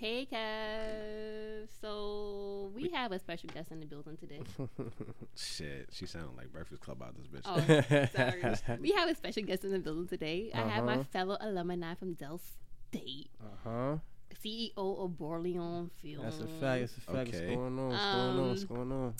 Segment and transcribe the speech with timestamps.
[0.00, 1.68] Hey, Kev.
[1.80, 4.40] So we have a special guest in the building today.
[5.36, 7.42] Shit, she sounded like Breakfast Club out this bitch.
[7.44, 8.78] Oh, sorry.
[8.80, 10.50] we have a special guest in the building today.
[10.54, 11.02] I have my Uh-huh.
[11.10, 13.96] fellow alumni from Del State, Uh huh.
[14.44, 16.22] CEO of Borleon Film.
[16.22, 16.60] That's a fact.
[16.60, 17.28] That's a fact.
[17.34, 17.56] Okay.
[17.56, 17.88] What's going on?
[17.88, 18.48] What's going on?
[18.48, 19.14] What's Um, going on?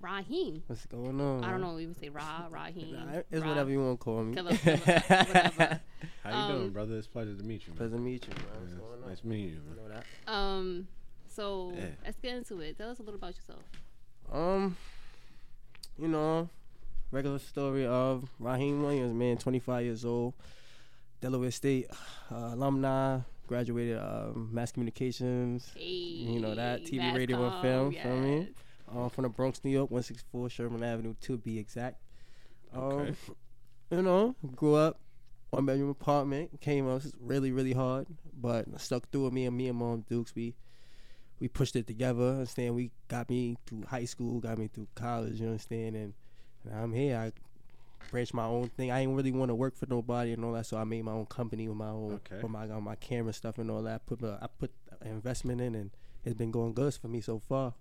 [0.00, 0.62] Raheem.
[0.66, 1.42] What's going on?
[1.44, 1.74] I don't know.
[1.74, 2.92] We would say Ra, Raheem.
[2.94, 3.48] Nah, It's Ra.
[3.48, 4.34] whatever you want to call me.
[4.34, 5.80] Killer, killer, whatever.
[6.22, 6.96] How you Um, doing, brother?
[6.96, 7.72] It's a pleasure to meet you.
[7.72, 7.76] Man.
[7.78, 8.44] Pleasure to meet you, man.
[8.52, 9.08] Yeah, What's going on?
[9.08, 9.76] nice meeting you, You man.
[9.76, 9.94] know
[10.26, 10.32] that.
[10.32, 10.88] Um.
[11.28, 11.86] So Yeah.
[12.04, 12.76] let's get into it.
[12.78, 13.62] Tell us a little about yourself.
[14.32, 14.76] Um,
[15.98, 16.48] you know,
[17.10, 20.34] regular story of Raheem Williams, man, 25 years old,
[21.20, 21.88] Delaware State
[22.30, 27.60] uh, alumni, graduated um, mass communications, Hey, You know that, TV, Mass radio, and Comm,
[27.62, 28.36] film, feel me?
[28.38, 28.48] yes.
[28.94, 31.96] Um, from the Bronx, New York, 164 Sherman Avenue, to be exact.
[32.74, 33.14] Um, Okay.
[33.88, 34.98] You know, grew up
[35.50, 36.60] one bedroom apartment.
[36.60, 39.32] Came was really, really hard, but stuck through it.
[39.32, 40.56] Me and me and Mom Dukes, we
[41.38, 42.30] we pushed it together.
[42.30, 42.74] Understand?
[42.74, 45.40] We got me through high school, got me through college.
[45.40, 45.94] You understand?
[45.94, 46.14] And,
[46.64, 47.16] and I'm here.
[47.16, 47.32] I
[48.10, 48.90] branched my own thing.
[48.90, 51.12] I didn't really want to work for nobody and all that, so I made my
[51.12, 52.42] own company with my own, Okay.
[52.42, 54.04] with my my camera stuff and all that.
[54.06, 54.72] Put my, I put
[55.04, 55.90] investment in, and
[56.24, 57.74] it's been going good for me so far.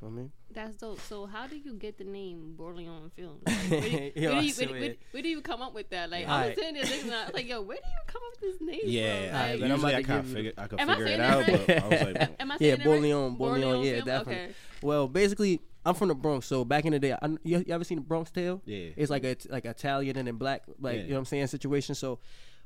[0.00, 1.00] You know what I mean, That's dope.
[1.00, 3.42] So how do you get the name Borleon Films?
[3.44, 5.74] Like, where, do you, Yo, where, do you, where, where, where do you come up
[5.74, 6.08] with that?
[6.10, 6.48] Like I Alright.
[6.50, 8.60] was sitting there thinking, I was like, yo, where do you come up with this
[8.68, 8.80] name?
[8.84, 9.34] Yeah, from?
[9.34, 10.90] Alright, Like, I'm usually about I to kind give of you- figure I could Am
[10.90, 13.02] I figure it out, that but I was like, am I Yeah, saying that right?
[13.02, 14.04] Borleon, Borleon, yeah, Film?
[14.06, 14.34] definitely.
[14.44, 14.52] Okay.
[14.82, 17.82] Well, basically, I'm from the Bronx, so back in the day, I, you, you ever
[17.82, 18.62] seen the Bronx Tale?
[18.66, 21.02] yeah, It's like a like Italian and then black, like Yeah.
[21.02, 21.96] you know what I'm saying, situation.
[21.96, 22.20] So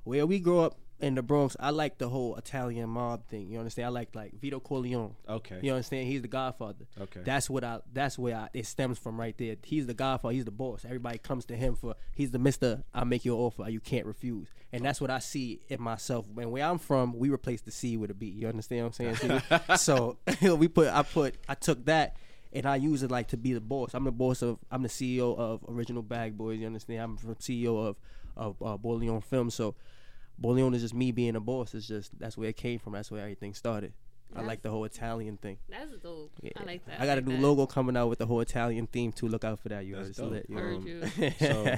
[0.04, 3.50] where we grow up in the Bronx, I like the whole Italian mob thing.
[3.50, 3.86] You understand?
[3.86, 5.14] I like like Vito Corleone.
[5.28, 6.06] okay, You understand?
[6.06, 6.86] He's the Godfather.
[7.00, 7.80] okay, That's what I.
[7.92, 9.56] That's where I, it stems from right there.
[9.64, 10.32] He's the Godfather.
[10.34, 10.84] He's the boss.
[10.84, 11.96] Everybody comes to him for.
[12.14, 12.84] He's the Mister.
[12.94, 13.68] I make you an offer.
[13.68, 14.48] You can't refuse.
[14.72, 16.24] And that's what I see in myself.
[16.38, 18.26] And where I'm from, we replace the C with a B.
[18.26, 19.42] You understand what I'm saying?
[19.76, 20.16] So,
[20.56, 20.88] we put.
[20.88, 21.34] I put.
[21.48, 22.16] I took that.
[22.54, 23.94] And I use it like to be the boss.
[23.94, 24.58] I'm the boss of.
[24.70, 26.60] I'm the CEO of Original Bag Boys.
[26.60, 27.00] You understand?
[27.00, 27.96] I'm the CEO of
[28.36, 29.50] of uh, Borleon Film.
[29.50, 29.74] So,
[30.42, 31.74] Borleon is just me being a boss.
[31.74, 32.92] It's just that's where it came from.
[32.94, 33.92] That's where everything started.
[34.34, 35.58] I like the whole Italian thing.
[35.68, 36.32] That's dope.
[36.42, 36.52] Yeah.
[36.56, 37.00] I like that.
[37.02, 37.42] I got a new that.
[37.42, 39.28] logo coming out with the whole Italian theme too.
[39.28, 39.84] Look out for that.
[39.84, 40.30] You heard That's it's dope.
[40.30, 40.46] lit.
[40.48, 41.08] You Heard know?
[41.18, 41.30] you.
[41.38, 41.76] So-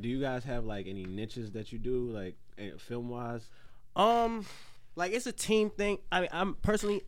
[0.00, 2.36] Do you guys have like any niches that you do, like
[2.78, 3.42] film wise?
[3.96, 4.46] um,
[4.94, 5.98] like it's a team thing.
[6.12, 7.02] I mean, I'm personally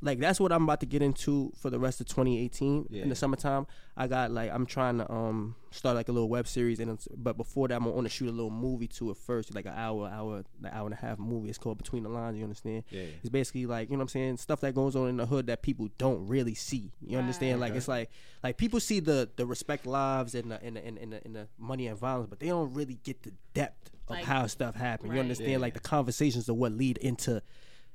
[0.00, 3.16] like that's what I'm about to get into for the rest of 2018 in the
[3.16, 3.66] summertime.
[3.96, 7.08] I got like I'm trying to um start like a little web series and it's,
[7.16, 10.08] but before that I'm gonna shoot a little movie to it first, like an hour,
[10.08, 11.48] hour, an hour and a half movie.
[11.48, 12.36] It's called Between the Lines.
[12.36, 12.84] You understand?
[12.90, 15.26] Yeah, It's basically like you know what I'm saying stuff that goes on in the
[15.26, 16.92] hood that people don't really see.
[17.04, 17.58] You understand?
[17.58, 17.76] Like Right.
[17.78, 18.10] it's like
[18.44, 21.24] like people see the the respect lives and the and the, and the, and the,
[21.24, 24.46] and the money and violence, but they don't really get the depth of Like- how
[24.46, 25.12] stuff happened.
[25.12, 25.50] You understand?
[25.50, 25.58] Yeah.
[25.58, 27.42] Like the conversations of what lead into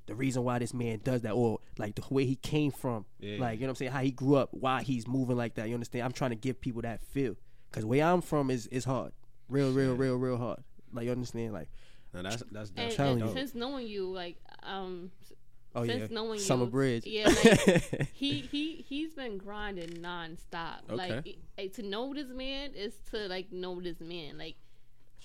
[0.05, 3.37] the reason why this man does that, or like the way he came from, Yeah.
[3.39, 5.67] like you know what I'm saying, how he grew up, why he's moving like that.
[5.67, 6.03] You understand?
[6.05, 7.35] I'm trying to give people that feel
[7.71, 9.13] because where I'm from is is hard,
[9.49, 9.99] real, real, Shit.
[9.99, 10.59] real, real hard.
[10.91, 11.53] Like you understand?
[11.53, 11.69] Like
[12.13, 13.35] now that's that's And, that's telling and you.
[13.35, 15.33] since knowing you, like, um, s-
[15.75, 17.05] oh since yeah, knowing Summer you, Bridge.
[17.05, 20.81] yeah, like, he he he's been grinding nonstop.
[20.89, 21.29] Like, Okay.
[21.31, 24.37] it- like, to know this man is to like know this man.
[24.37, 24.57] Like Tryna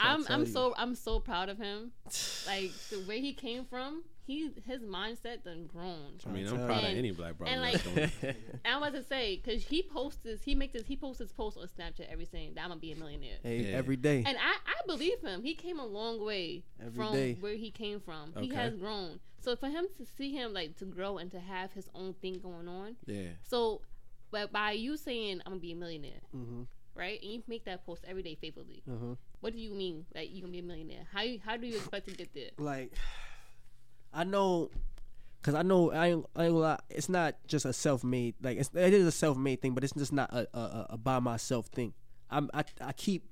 [0.01, 0.47] I'm I'm you.
[0.47, 1.93] so I'm so proud of him.
[2.47, 6.19] Like the way he came from, he his mindset done grown.
[6.27, 6.67] I mean, I'm you.
[6.67, 7.53] proud of any black brother.
[7.53, 7.85] and, like-
[8.65, 11.33] And I was to say because he posts this, he makes this, he posts his
[11.33, 13.39] post on Snapchat every saying that I'm gonna be a millionaire.
[13.43, 13.77] Hey, Yeah.
[13.77, 14.23] every day.
[14.27, 15.43] And I, I believe him.
[15.43, 17.37] He came a long way Every from day.
[17.41, 18.33] where he came from.
[18.39, 19.21] He has grown.
[19.41, 22.41] So for him to see him like to grow and to have his own thing
[22.43, 22.97] going on.
[23.07, 23.83] yeah, So,
[24.31, 26.63] but by you saying I'm gonna be a millionaire, hmm
[26.99, 27.19] right?
[27.23, 28.83] And you make that post every day faithfully.
[28.87, 31.07] hmm What do you mean that you gonna be a millionaire?
[31.13, 32.51] How you, how do you expect to get there?
[32.59, 32.93] Like,
[34.13, 34.71] I know,
[35.43, 38.35] cause I know I ain't, I ain't gonna lie, It's not just a self-made.
[38.43, 40.97] Like it's, it is a self-made thing, but it's just not a, a, a, a
[40.99, 41.93] by myself thing.
[42.31, 43.25] I'm I, I keep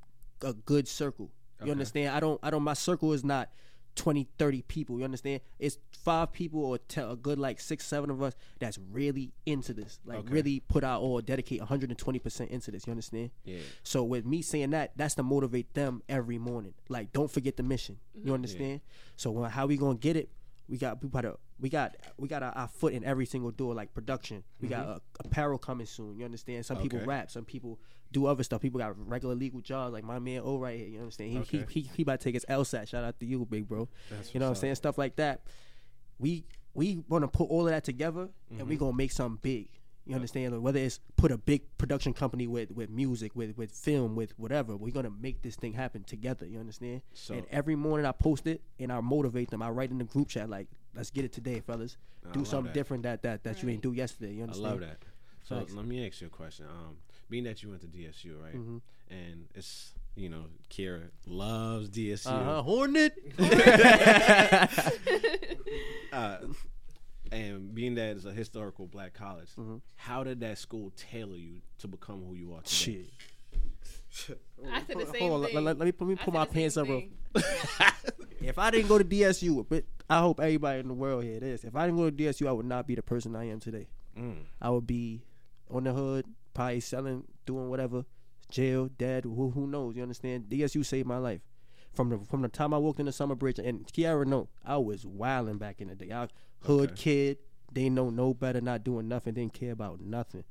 [0.43, 1.31] a good circle.
[1.61, 1.71] You Okay.
[1.73, 2.15] understand?
[2.15, 2.63] I don't I don't.
[2.63, 3.51] My circle is not
[3.97, 4.99] 20, 30 people.
[4.99, 5.41] You understand?
[5.59, 9.73] It's five people or te- a good like six, seven of us that's really into
[9.73, 9.99] this.
[10.05, 10.33] Like Okay.
[10.33, 12.87] really put out or dedicate 120 percent into this.
[12.87, 13.31] You understand?
[13.45, 16.75] yeah, So with me saying that, that's to motivate them every morning.
[16.89, 17.99] Like, don't forget the mission.
[18.15, 18.33] You mm-hmm.
[18.35, 18.81] understand?
[19.17, 20.29] So when, how we gonna get it?
[20.69, 23.51] We got we got a, we got we got our, our foot in every single
[23.51, 24.43] door, like production.
[24.61, 24.91] We got mm-hmm.
[24.93, 26.19] a, apparel coming soon.
[26.19, 26.67] You understand?
[26.67, 27.79] Some people rap, some people
[28.13, 28.63] do other stuff.
[28.63, 30.89] People got regular legal jobs, like my man O right here.
[30.89, 31.31] You understand?
[31.31, 31.65] He Okay.
[31.69, 32.89] he, he he about to take his LSAT.
[32.89, 33.89] Shout out to you, big bro.
[34.11, 34.75] That's you know what I'm saying?
[34.77, 35.43] Stuff like that.
[36.19, 38.85] We we want to put all of that together, and we mm-hmm.
[38.85, 39.69] gonna make something big.
[40.07, 40.55] You understand?
[40.55, 44.39] Like, whether it's put a big production company with with music, with with film, with
[44.39, 46.47] whatever, we're gonna make this thing happen together.
[46.47, 47.03] You understand?
[47.15, 49.63] So- and every morning I post it and I motivate them.
[49.63, 51.97] I write in the group chat like, "Let's get it today, fellas.
[52.25, 52.75] I Do something that.
[52.75, 54.71] different that that that you didn't do yesterday." You I understand?
[54.71, 54.99] love that.
[55.43, 55.73] So Facts.
[55.75, 56.67] let me ask you a question.
[56.67, 56.97] Um,
[57.29, 58.55] being that you went to DSU, right?
[58.55, 58.81] Mhm.
[59.11, 62.27] And it's you know, Kira loves DSU.
[62.31, 62.63] Uh huh.
[62.63, 63.13] Hornet.
[66.13, 66.39] Uh,
[67.33, 69.81] and being that it's a historical black college, Mhm.
[69.97, 73.09] how did that school tailor you to become who you are today?
[74.09, 74.41] Shit.
[74.71, 75.65] I said the Hold on, let- thing.
[75.65, 76.89] Let, let me let me I put my pants up.
[76.89, 77.09] real-
[78.41, 81.65] If I didn't go to DSU, but I hope everybody in the world here this.
[81.65, 83.89] If I didn't go to DSU, I would not be the person I am today.
[84.17, 84.37] Mm.
[84.61, 85.23] I would be
[85.71, 88.05] on the hood, probably selling, doing whatever,
[88.51, 89.97] jail, dead, who who knows?
[89.97, 90.45] You understand?
[90.49, 91.41] DSU saved my life.
[91.93, 94.77] From the from the time I walked in the summer bridge, and Kiara no, I
[94.77, 96.13] was wilding back in the day.
[96.13, 96.29] I
[96.63, 97.03] hood Okay.
[97.03, 97.39] kid,
[97.73, 100.45] they know no better, not doing nothing, didn't care about nothing.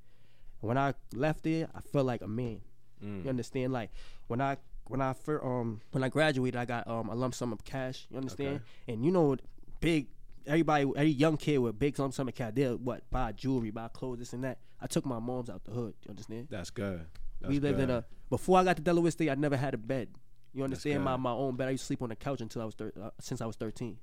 [0.61, 2.61] When I left there, I felt like a man.
[3.03, 3.23] Mm.
[3.23, 3.73] You understand?
[3.73, 3.91] Like
[4.27, 4.57] when I
[4.87, 8.07] when I fir- um when I graduated, I got um a lump sum of cash.
[8.09, 8.61] You understand?
[8.87, 9.35] And you know,
[9.79, 10.07] big
[10.47, 13.87] everybody, every young kid with big lump sum of cash, they'll what buy jewelry, buy
[13.89, 14.59] clothes, this and that.
[14.79, 15.93] I took my mom's out the hood.
[16.03, 16.47] You understand?
[16.49, 17.05] That's good.
[17.41, 19.29] That's we lived in a before I got to Delaware State.
[19.29, 20.09] I never had a bed.
[20.53, 21.03] You understand?
[21.03, 21.67] My my own bed.
[21.67, 23.55] I used to sleep on the couch until I was thir- uh, since I was
[23.55, 23.97] thirteen.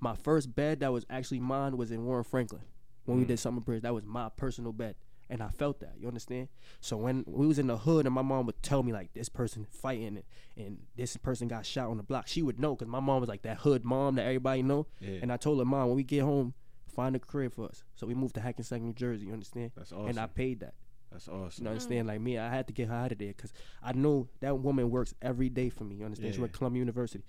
[0.00, 2.62] My first bed that was actually mine was in Warren Franklin
[3.04, 3.28] when we Mm.
[3.28, 3.82] did Summer Bridge.
[3.82, 4.94] That was my personal bed,
[5.28, 5.94] and I felt that.
[5.98, 6.48] You understand?
[6.80, 9.28] So when we was in the hood, and my mom would tell me like this
[9.28, 10.22] person fighting, and,
[10.56, 13.28] and this person got shot on the block, she would know because my mom was
[13.28, 14.86] like that hood mom that everybody know.
[15.00, 15.18] Yeah.
[15.22, 16.54] And I told her, mom, when we get home,
[16.86, 17.82] find a crib for us.
[17.96, 19.26] So we moved to Hackensack, New Jersey.
[19.26, 19.72] You understand?
[19.76, 20.08] That's awesome.
[20.08, 20.74] And I paid that.
[21.10, 21.64] That's awesome.
[21.64, 22.06] You understand?
[22.06, 23.52] Like me, I had to get her out of there because
[23.82, 25.96] I know that woman works every day for me.
[25.96, 26.34] You understand?
[26.34, 26.42] She Yeah.
[26.42, 27.24] went to Columbia University,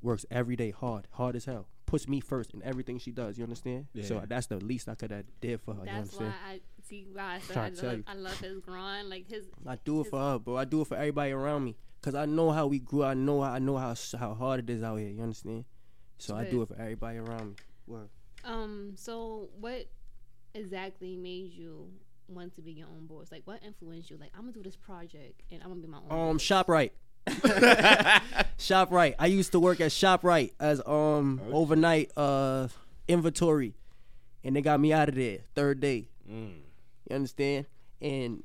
[0.00, 1.66] works every day hard, hard as hell.
[1.90, 3.36] Puts me first in everything she does.
[3.36, 3.86] You understand?
[4.02, 5.80] So that's the least I could have did for her.
[5.80, 6.30] you That's understand?
[6.46, 8.04] why I see why I said I Trying to tell love, you.
[8.06, 9.08] I love his grind.
[9.10, 10.56] Like his I do it for her, bro.
[10.56, 13.02] I do it for everybody around me because I know how we grew.
[13.02, 15.08] I know how I know how how hard it is out here.
[15.08, 15.64] You understand?
[16.18, 17.54] So I do it for everybody around me.
[17.88, 18.08] Word.
[18.44, 18.92] um.
[18.96, 19.86] So what
[20.54, 21.88] exactly made you
[22.28, 23.32] want to be your own boss?
[23.32, 24.16] Like what influenced you?
[24.16, 26.28] Like I'm gonna do this project and I'm gonna be my own.
[26.30, 26.42] Um, boss.
[26.44, 26.90] Shoprite.
[28.60, 29.14] Shoprite.
[29.18, 31.52] I used to work at Shoprite as um Okay.
[31.52, 32.68] overnight uh
[33.08, 33.74] inventory,
[34.44, 36.08] and they got me out of there third day.
[36.30, 36.58] Mm.
[37.08, 37.66] You understand?
[38.00, 38.44] And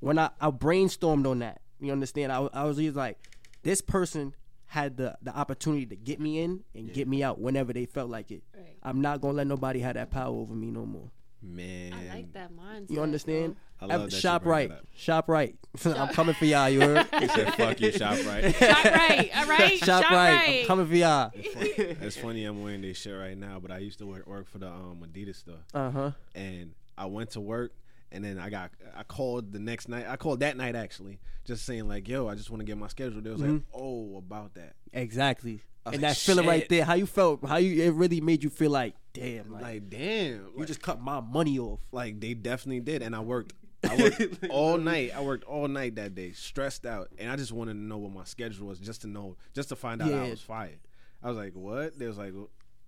[0.00, 2.32] when I, I brainstormed on that, you understand?
[2.32, 3.18] I, I was just like,
[3.62, 4.34] this person
[4.66, 8.10] had the, the opportunity to get me in and get me out whenever they felt
[8.10, 8.42] like it.
[8.56, 8.76] Right.
[8.82, 11.10] I'm not gonna let nobody have that power over me no more.
[11.42, 11.92] Man.
[11.92, 12.90] I like that mindset.
[12.90, 13.56] You understand?
[13.80, 14.86] I love that Shoprite, that up.
[15.26, 15.54] Shoprite.
[15.98, 16.68] I'm coming for y'all.
[16.70, 17.06] You heard?
[17.20, 19.36] He said, "Fuck you, Shoprite." Shoprite.
[19.36, 19.78] All right.
[19.78, 20.34] shop, Shop right.
[20.34, 20.60] right.
[20.62, 21.30] I'm coming for y'all.
[21.34, 24.58] it's funny I'm wearing this shit right now, but I used to work, work for
[24.58, 26.10] the um, Adidas store, Uh huh.
[26.34, 27.72] and I went to work,
[28.10, 30.06] and then I got I called the next night.
[30.08, 32.88] I called that night actually, just saying like, "Yo, I just want to get my
[32.88, 35.60] schedule." They was like, "Oh, about that." Exactly.
[35.84, 38.50] And like, that feeling right there, how you felt, how you it really made you
[38.50, 39.98] feel like, damn, like, Like, damn,
[40.32, 41.78] you like, just cut my money off.
[41.92, 43.52] like they definitely did, and I worked.
[43.90, 45.12] I worked all night.
[45.16, 48.12] I worked all night that day, stressed out, and I just wanted to know what
[48.12, 50.78] my schedule was, just to know, just to find out I was fired.
[51.22, 52.32] I was like, "What?" They was like,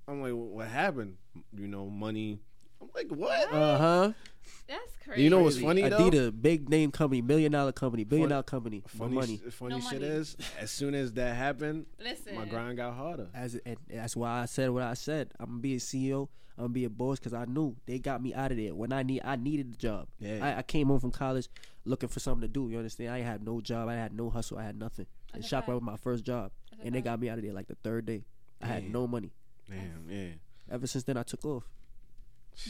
[0.06, 1.16] "I'm like, what happened?"
[1.56, 2.38] You know, money.
[2.80, 4.12] I'm like, "What?" Uh huh.
[4.66, 5.22] That's crazy.
[5.22, 5.98] You know what's funny though?
[6.10, 9.36] Adidas, big name company, million dollar company, billion Funny- dollar company, for Funny, money.
[9.50, 10.12] funny No shit money.
[10.12, 12.34] is, as soon as that happened, Listen.
[12.34, 13.28] my grind got harder.
[13.34, 15.32] As and that's why I said what I said.
[15.38, 16.28] I'm gonna be a CEO.
[16.58, 18.92] I'm gonna be a boss because I knew they got me out of there when
[18.92, 19.22] I need.
[19.24, 20.08] I needed the job.
[20.18, 20.38] Yeah.
[20.44, 21.48] I, I came home from college
[21.84, 22.68] looking for something to do.
[22.68, 23.10] You understand?
[23.10, 23.88] I had no job.
[23.88, 24.58] I had no hustle.
[24.58, 25.06] I had nothing.
[25.32, 25.68] And That's a Shoprite fact.
[25.74, 27.04] was my first job, That's and they fact.
[27.04, 28.24] got me out of there like the third day.
[28.60, 29.30] I had no money.
[29.70, 30.28] Damn, yeah.
[30.70, 31.64] Ever since then, I took off.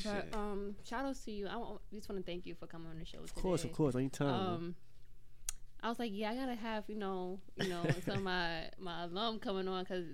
[0.04, 1.46] But um, shout outs to you.
[1.48, 1.54] I
[1.94, 3.18] just want to thank you for coming on the show.
[3.24, 4.26] Of course, of course, anytime.
[4.26, 4.46] man.
[4.46, 4.74] Um,
[5.82, 9.04] I was like, yeah, I gotta have you know, you know, some of my my
[9.04, 10.04] alum coming on because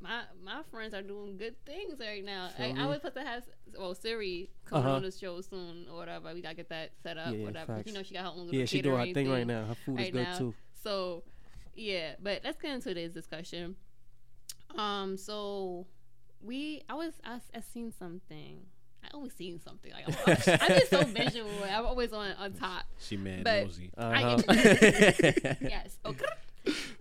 [0.00, 2.48] my my friends are doing good things right now.
[2.56, 3.42] Feel I, was supposed to have
[3.78, 4.96] well Siri coming Uh-huh.
[4.96, 6.32] on the show soon or whatever.
[6.34, 7.66] We gotta get that set up, Yeah, whatever.
[7.66, 7.86] 'Cause facts.
[7.88, 9.64] You know, she got her own little yeah, she doing her catering thing right now.
[9.66, 10.38] Her food is good now.
[10.38, 10.54] too.
[10.82, 11.22] So,
[11.74, 13.76] yeah, but let's get into today's discussion.
[14.76, 15.86] Um, so
[16.42, 18.60] we, I was, I, I seen something.
[19.04, 19.92] I always seen something.
[19.92, 21.50] Like I'm, I'm just so visual.
[21.70, 22.84] I'm always on on top.
[22.98, 23.90] She mad but- nosy.
[23.98, 24.42] I Uh-huh.
[24.48, 24.54] am-
[25.60, 25.98] yes.
[26.06, 26.24] Okay.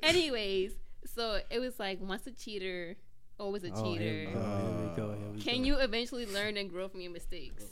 [0.01, 0.72] Anyways,
[1.20, 2.96] so it was like once a cheater,
[3.40, 4.28] always a Oh, cheater.
[4.30, 4.40] we go.
[4.40, 5.08] Here we go.
[5.20, 5.64] Here we Can go.
[5.68, 7.66] you eventually learn and grow from your mistakes?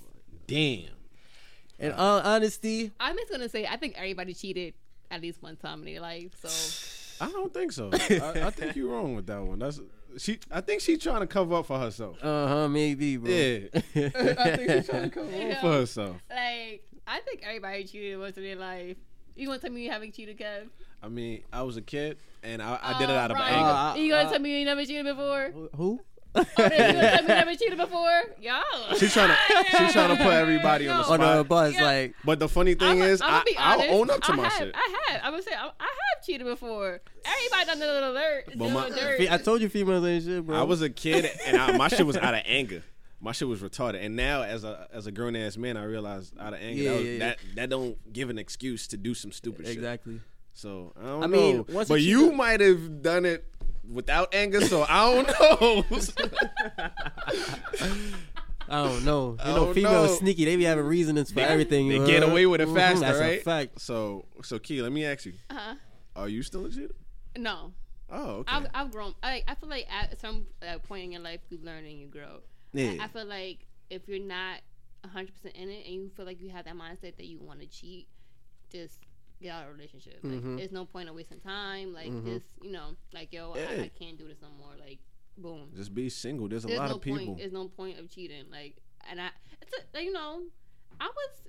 [0.47, 0.89] Damn.
[1.79, 4.73] In all honesty, I'm just gonna say I think everybody cheated
[5.11, 6.31] at least one time in their life.
[6.43, 7.89] So I don't think so.
[7.93, 9.59] I, I think you're wrong with that one.
[9.59, 9.79] That's
[10.17, 10.39] she.
[10.51, 12.17] I think she's trying to cover up for herself.
[12.23, 12.67] Uh huh.
[12.67, 13.29] Maybe, bro.
[13.31, 16.17] Yeah, I think she's trying to cover You up for herself.
[16.29, 18.97] Like, I think everybody cheated once in their life.
[19.35, 20.67] You want to tell me you haven't cheated, Kev?
[21.03, 23.69] I mean, I was a kid and I, I did it out of Ryan, anger.
[23.69, 25.51] Uh, you gonna uh, tell me you never cheated before?
[25.75, 25.99] Who?
[26.35, 28.21] Oh, then you gonna tell me you never cheated before?
[28.41, 28.95] Y'all.
[28.97, 31.11] She's trying to she's trying to put everybody on the Yo.
[31.13, 31.37] On spot.
[31.37, 31.83] the bus, Yeah.
[31.83, 34.35] like But the funny thing I'ma- is, I'ma I, be I'll own up to I
[34.35, 34.75] my have, shit.
[34.75, 35.21] I have.
[35.23, 37.01] I'm gonna say I, I have cheated before.
[37.25, 38.45] Everybody done the little alert.
[38.55, 39.31] But my- dirt.
[39.31, 40.57] I told you females ain't shit, bro.
[40.59, 42.83] I was a kid and I, my shit was out of anger.
[43.19, 44.05] My shit was retarded.
[44.05, 46.89] And now as a as a grown ass man, I realize out of anger Yeah,
[46.91, 47.19] that, was, yeah, yeah.
[47.19, 49.73] that that don't give an excuse to do some stupid shit.
[49.75, 50.21] exactly.
[50.57, 51.31] So I don't I know.
[51.53, 53.45] mean, once but you cheater- might have done it
[53.87, 55.85] without anger, so I don't know.
[58.69, 59.37] I don't know.
[59.45, 60.17] You know, don't females know.
[60.17, 60.45] sneaky.
[60.45, 61.87] They be having reasonings for everything.
[61.89, 63.39] they you get away with it Mhm, faster, That's right?
[63.39, 63.79] a fact.
[63.81, 65.75] So so Key, let me ask you: uh-huh.
[66.15, 66.93] Are you still a cheater?
[67.37, 67.71] No,
[68.09, 68.53] Oh, okay.
[68.55, 69.13] I've, I've grown.
[69.21, 72.07] I, I feel like at some uh, point in your life, you learn and you
[72.07, 72.39] grow.
[72.73, 72.93] yeah.
[72.99, 73.59] I, I feel like
[73.91, 74.61] if you're not
[75.03, 77.59] 100 percent in it and you feel like you have that mindset that you want
[77.61, 78.07] to cheat,
[78.71, 78.97] just
[79.41, 80.19] get out of a relationship.
[80.23, 80.57] Like, Mhm.
[80.57, 81.93] there's no point of wasting time.
[81.93, 82.25] Like, Mhm.
[82.25, 83.67] just you know, like yo, Yeah.
[83.69, 84.75] I, I can't do this no more.
[84.79, 84.99] Like,
[85.37, 85.71] boom.
[85.75, 86.47] Just be single.
[86.47, 87.25] There's a There's lot no of people.
[87.25, 87.37] point.
[87.37, 88.45] There's no point of cheating.
[88.49, 88.77] Like,
[89.09, 89.29] and I,
[89.61, 90.43] it's a, you know,
[90.99, 91.41] I was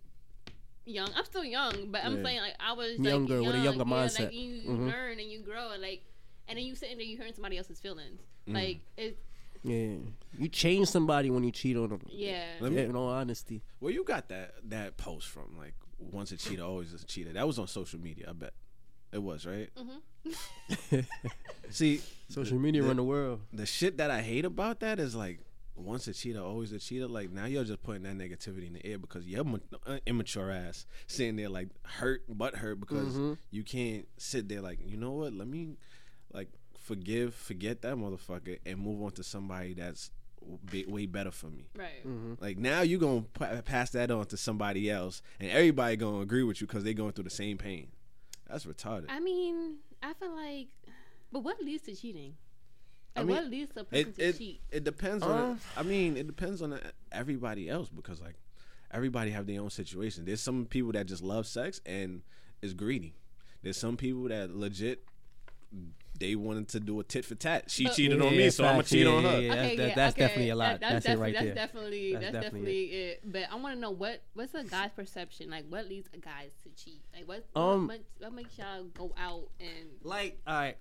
[0.84, 1.08] young.
[1.14, 2.22] I'm still young, but I'm Yeah.
[2.22, 4.20] saying like I was Younger, like, with a younger yeah, mindset.
[4.26, 4.90] Like, you, you Mhm.
[4.90, 6.02] learn and you grow, and like,
[6.46, 8.20] and then you sitting there, you hearing somebody else's feelings.
[8.46, 8.54] Mm.
[8.54, 9.20] Like, it's
[9.64, 9.96] Yeah,
[10.38, 12.00] you change somebody when you cheat on them.
[12.08, 12.56] yeah.
[12.60, 13.62] Let me- in all honesty.
[13.80, 15.56] Where you got that that post from?
[15.58, 17.32] Like once a cheater, always a cheater.
[17.32, 18.26] That was on social media.
[18.28, 18.52] I bet
[19.12, 19.70] it was right.
[19.76, 21.00] hmm
[21.70, 23.40] See, Social media the- run the world.
[23.52, 25.40] the shit that I hate about that is like
[25.76, 27.06] once a cheater, always a cheater.
[27.06, 30.50] Like now you're just putting that negativity in the air because you're ma- uh, immature
[30.50, 33.38] ass sitting there like hurt, but hurt because Mhm.
[33.50, 35.32] you can't sit there like you know what?
[35.32, 35.76] Let me
[36.32, 40.10] like forgive, forget that motherfucker, and move on to somebody that's
[40.70, 41.68] be, way better for me.
[41.76, 42.06] Right.
[42.06, 42.34] Mm-hmm.
[42.40, 46.42] Like now you gonna pa- pass that on to somebody else, and everybody gonna agree
[46.42, 47.88] with you because they going through the same pain.
[48.48, 49.06] That's retarded.
[49.08, 50.68] I mean, I feel like,
[51.30, 52.34] but what leads to cheating?
[53.16, 54.60] I mean, what leads to a person it to it, cheat?
[54.70, 55.60] it depends Uh, on.
[55.76, 56.78] I mean, it depends on
[57.12, 58.36] everybody else because like
[58.90, 60.24] everybody have their own situation.
[60.24, 62.22] There's some people that just love sex and
[62.62, 63.14] is greedy.
[63.62, 65.04] There's some people that legit
[66.18, 67.70] they wanted to do a tit for tat.
[67.70, 69.30] She But- cheated on me, so I'm gonna cheat Yeah, on her.
[69.32, 69.54] yeah, yeah.
[69.54, 70.80] That's- that- that's definitely a lot.
[70.80, 71.54] That's it right that's there.
[71.54, 73.32] Definitely, That's that's, definitely definitely it.
[73.32, 75.50] But I want to know what what's a guy's perception?
[75.50, 77.00] Like, what leads a guy to cheat?
[77.14, 80.76] Like, what Um, what, what makes y'all go out and Like, all right.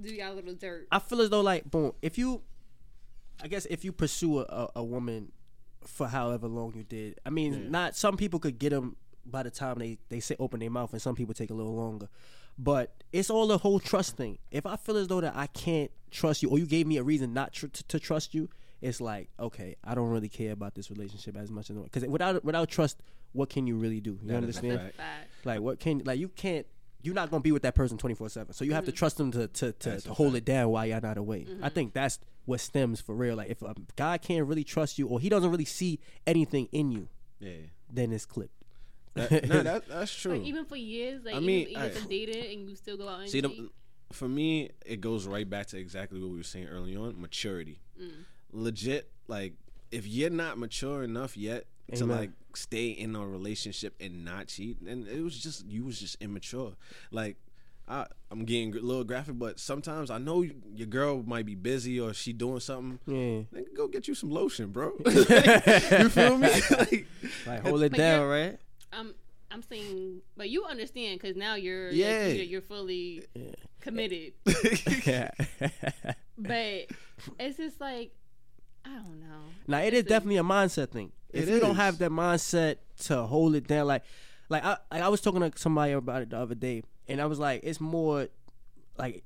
[0.00, 0.86] do y'all little dirt?
[0.92, 2.42] I feel as though like boom, if you,
[3.42, 5.32] I guess if you pursue a, a, a woman
[5.86, 7.68] for however long you did, I mean, Yeah.
[7.70, 8.96] not some people could get them
[9.26, 11.74] by the time they they say open their mouth, and some people take a little
[11.74, 12.08] longer.
[12.62, 14.38] But it's all the whole trust thing.
[14.50, 17.02] If I feel as though that I can't trust you, or you gave me a
[17.02, 18.50] reason not tr- to, to trust you,
[18.82, 22.44] it's like okay, I don't really care about this relationship as much as because without
[22.44, 23.02] without trust,
[23.32, 24.18] what can you really do?
[24.22, 24.78] You That is a understand?
[24.78, 24.96] fact.
[24.96, 25.28] Fact.
[25.44, 26.66] Like what can like you can't
[27.02, 28.52] you're not gonna be with that person twenty four seven.
[28.52, 28.98] So you have to mm-hmm.
[28.98, 30.38] trust them to to, to, to hold fact.
[30.38, 31.46] it down while you're not away.
[31.48, 31.68] I mm-hmm.
[31.68, 33.36] think that's what stems for real.
[33.36, 36.90] Like if a guy can't really trust you or he doesn't really see anything in
[36.90, 37.52] you, Yeah,
[37.90, 38.54] then it's clipped.
[39.28, 40.32] That, no, that, that's true.
[40.32, 43.08] Like even for years, like I mean, even, I- even dated and you still go
[43.08, 43.56] out and See, cheat.
[43.56, 43.70] the,
[44.14, 47.80] for me, it goes right back to exactly what we were saying early on: maturity.
[48.00, 48.10] Mm.
[48.52, 49.54] Legit, like
[49.92, 54.80] if you're not mature enough yet to like stay in a relationship and not cheat,
[54.80, 56.72] and it was just you was just immature.
[57.10, 57.36] Like
[57.88, 61.98] I, I'm getting a little graphic, but sometimes I know your girl might be busy
[61.98, 62.98] or she doing something.
[63.06, 63.42] Yeah.
[63.52, 64.92] Then go get you some lotion, bro.
[65.06, 66.48] you feel me?
[66.70, 67.06] like,
[67.46, 68.58] Like hold it But down, right?
[68.92, 69.14] I'm
[69.50, 72.28] I'm saying, but you understand because now you're Yeah.
[72.28, 73.50] you're, you're fully Yeah.
[73.80, 74.32] committed.
[75.06, 75.30] yeah.
[76.38, 76.86] but
[77.38, 78.12] it's just like
[78.84, 79.40] I don't know.
[79.66, 80.08] Now it is Listen.
[80.08, 81.12] definitely a mindset thing.
[81.32, 84.02] If It you don't have that mindset to hold it down, like,
[84.48, 87.26] like I, like I was talking to somebody about it the other day, and I
[87.26, 88.28] was like, it's more
[88.98, 89.22] like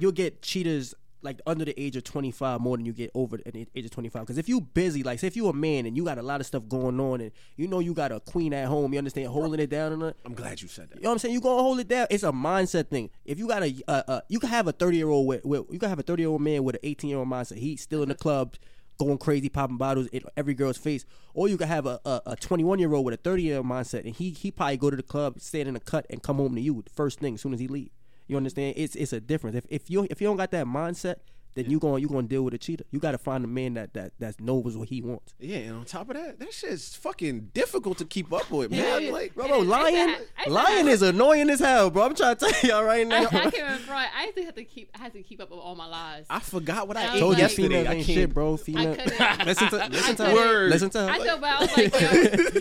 [0.00, 0.94] you'll get cheaters
[1.26, 4.22] like under the age of 25 more than you get over the age of 25
[4.22, 6.40] because if you busy like say if you a man and you got a lot
[6.40, 9.28] of stuff going on and you know you got a queen at home you understand
[9.28, 10.96] holding it down and I'm glad you said that.
[10.96, 11.34] you know what I'm saying?
[11.34, 12.06] You gonna hold it down.
[12.10, 13.10] It's a mindset thing.
[13.24, 15.66] If you got a, uh, uh, you can have a 30 year old with, with,
[15.70, 17.58] you can have a 30 year old man with an 18 year old mindset.
[17.58, 18.56] He's still in the club,
[18.98, 21.04] going crazy, popping bottles in every girl's face.
[21.34, 23.66] Or you can have a, a, a 21 year old with a 30 year old
[23.66, 26.36] mindset, and he he probably go to the club, stand in the cut, and come
[26.36, 27.90] home to you the first thing as soon as he leave.
[28.26, 28.74] You understand?
[28.76, 29.56] It's it's a difference.
[29.56, 31.16] If if you if you don't got that mindset,
[31.56, 32.84] then you going you gonna deal with a cheater.
[32.92, 35.34] You got to find a man that that that knows what he wants.
[35.40, 38.80] Yeah, and on top of that, that shit's fucking difficult to keep up with, man.
[38.80, 39.12] Yeah, yeah.
[39.12, 42.04] Like, Bro, bro, I- I lying, I is annoying as hell, bro.
[42.04, 43.22] I'm trying to tell y'all right now.
[43.22, 43.92] I can't remember.
[43.92, 44.90] I used to have to keep.
[44.94, 46.26] I had to keep up with all my lies.
[46.30, 47.68] I forgot what I I ate told Told you you like- yesterday.
[47.68, 48.06] females I can't.
[48.06, 48.56] shit, bro.
[48.56, 48.96] Female.
[49.44, 50.68] listen to listen to her.
[50.68, 51.08] Listen to her.
[51.10, 52.08] I know, but I was like, yo,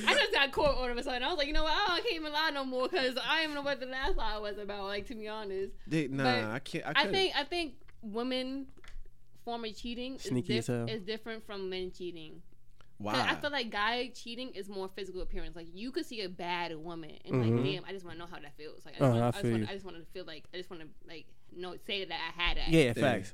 [0.07, 1.21] I just got caught all of a sudden.
[1.23, 1.73] I was like, you know what?
[1.75, 4.15] Oh, I can't even lie no more because I don't even know what the last
[4.17, 4.85] lie was about.
[4.85, 6.85] Like to be honest, They- nah, But I can't.
[6.85, 8.67] I, I think I think women
[9.45, 10.89] form of cheating is, Sneaky as diff- hell.
[10.89, 12.41] is different from men cheating.
[12.97, 13.13] Why?
[13.29, 15.55] I feel like guy cheating is more physical appearance.
[15.55, 17.55] Like you could see a bad woman and Mhm.
[17.55, 18.85] like, damn, I just want to know how that feels.
[18.85, 19.69] Like I just Uh, want, I I, just want.
[19.69, 21.25] I just want to feel like I just want to like
[21.55, 22.69] know say that I had that.
[22.69, 23.33] Yeah, facts.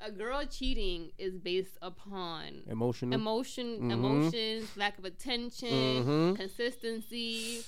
[0.00, 3.12] A girl cheating is based upon Emotional.
[3.14, 3.92] emotion, Mhm.
[3.92, 6.36] emotions, lack of attention, Mhm.
[6.36, 7.62] consistency.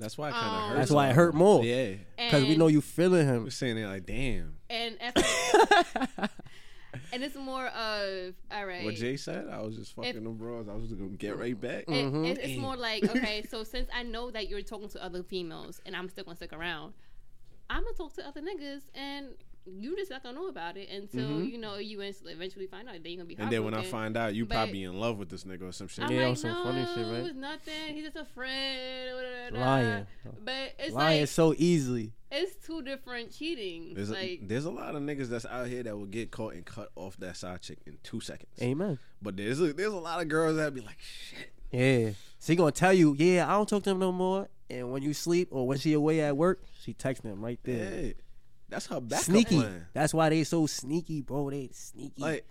[0.00, 0.78] That's why it kind of Um, hurts.
[0.78, 1.64] That's why it hurt more.
[1.64, 3.36] Yeah, Because we know you feeling him.
[3.40, 3.50] we're him.
[3.50, 4.56] saying it like, damn.
[4.70, 6.30] and if-
[7.12, 8.84] and it's more of all right.
[8.84, 10.68] What Jay said, I was just fucking them bros.
[10.68, 11.84] I was just gonna get right back.
[11.88, 12.26] It- Mhm.
[12.26, 15.80] it- it's more like okay, so since I know that you're talking to other females
[15.86, 16.94] and I'm still gonna stick around,
[17.70, 19.28] I'm gonna talk to other niggas and
[19.70, 21.50] you just not gonna know about it until Mhm.
[21.52, 23.36] you know you eventually find out that you're gonna be.
[23.36, 25.72] And then when I find out you But- probably in love with this nigga or
[25.72, 26.04] some shit.
[26.04, 27.20] I'm Yeah, on like, some no, funny shit, right?
[27.20, 27.94] it was nothing.
[27.94, 29.10] He's just a friend.
[29.10, 30.06] da, da, da, da." Lying.
[30.42, 32.12] But it's Lying like so easily.
[32.30, 33.94] It's two different cheating.
[33.94, 36.64] There's a, there's a lot of niggas that's out here that will get caught and
[36.64, 38.52] cut off that side chick in two seconds.
[38.60, 38.98] Amen.
[39.22, 41.52] But there's a, there's a lot of girls that be like, shit.
[41.70, 42.10] Yeah.
[42.38, 44.48] So he gonna tell you, yeah, I don't talk to him no more.
[44.70, 48.00] And when you sleep or when she away at work, she texting him right there.
[48.02, 48.12] Yeah,
[48.68, 49.56] that's her backup sneaky.
[49.56, 49.86] plan.
[49.94, 51.50] That's why they so sneaky, bro.
[51.50, 52.20] They sneaky.
[52.20, 52.46] Like,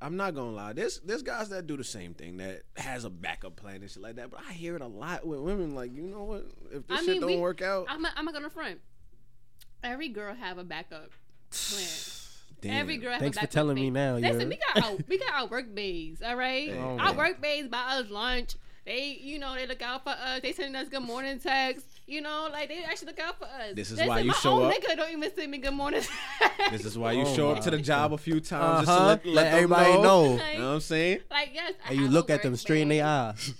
[0.00, 0.72] I'm not gonna lie.
[0.74, 4.02] There's there's guys that do the same thing that has a backup plan and shit
[4.02, 4.30] like that.
[4.30, 5.74] But I hear it a lot with women.
[5.74, 6.46] Like, you know what?
[6.72, 8.80] If this I shit mean, don't we- work out, I'm not, I'm not gonna front.
[9.82, 11.10] Every girl have a backup
[11.50, 11.86] plan.
[12.60, 12.72] damn.
[12.80, 14.46] Every girl have Thanks a for backup telling me now, Listen, yeah.
[14.48, 16.70] we got our we got our work bays, all right.
[16.70, 17.16] Oh, our man.
[17.16, 18.54] work bays buy us lunch.
[18.84, 20.40] They, you know, they look out for us.
[20.42, 21.88] They send us good morning texts.
[22.08, 23.74] You know, like they actually look out for us.
[23.76, 24.74] This is Listen, why you my show own up.
[24.74, 26.02] Nigga don't even send me good morning.
[26.72, 28.92] This is why you Oh show up to the job a few times just to
[28.92, 29.06] Uh-huh.
[29.06, 30.02] let, let, Let them everybody know.
[30.02, 30.30] know.
[30.52, 31.18] You know what I'm saying?
[31.30, 32.98] like yes, I and you look at them work straight in bay.
[32.98, 33.54] their eyes.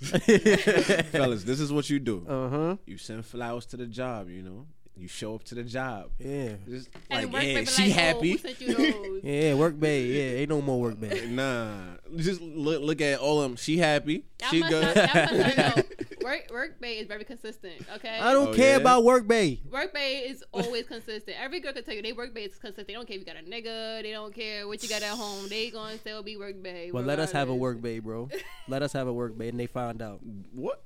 [1.11, 2.25] Fellas, this is what you do.
[2.27, 2.75] Uh huh.
[2.85, 4.65] You send flowers to the job, you know?
[4.95, 6.11] You show up to the job.
[6.19, 6.53] Yeah.
[6.69, 8.31] Just And like, work yeah, baby she like, oh, happy.
[8.33, 9.21] who sent you those?
[9.23, 10.05] Yeah, work bay.
[10.05, 11.27] Yeah, ain't no more work bay.
[11.29, 13.55] Nah, just look look at all of them.
[13.57, 14.25] She happy.
[14.41, 14.95] Y'all she good.
[14.95, 15.83] not- y'all must not know.
[16.23, 17.81] Work work bay is very consistent.
[17.95, 18.17] Okay.
[18.19, 18.77] I don't Oh, care yeah?
[18.77, 19.59] about work bay.
[19.71, 21.37] Work bay is always consistent.
[21.39, 22.87] Every girl can tell you they work bay is consistent.
[22.87, 24.01] They don't care if you got a nigga.
[24.03, 25.47] They don't care what you got at home.
[25.49, 26.91] They gonna still be work bay.
[26.91, 28.29] Well, let us have a work bay, bro.
[28.67, 30.19] let us have a work bay, and they find out
[30.53, 30.83] what?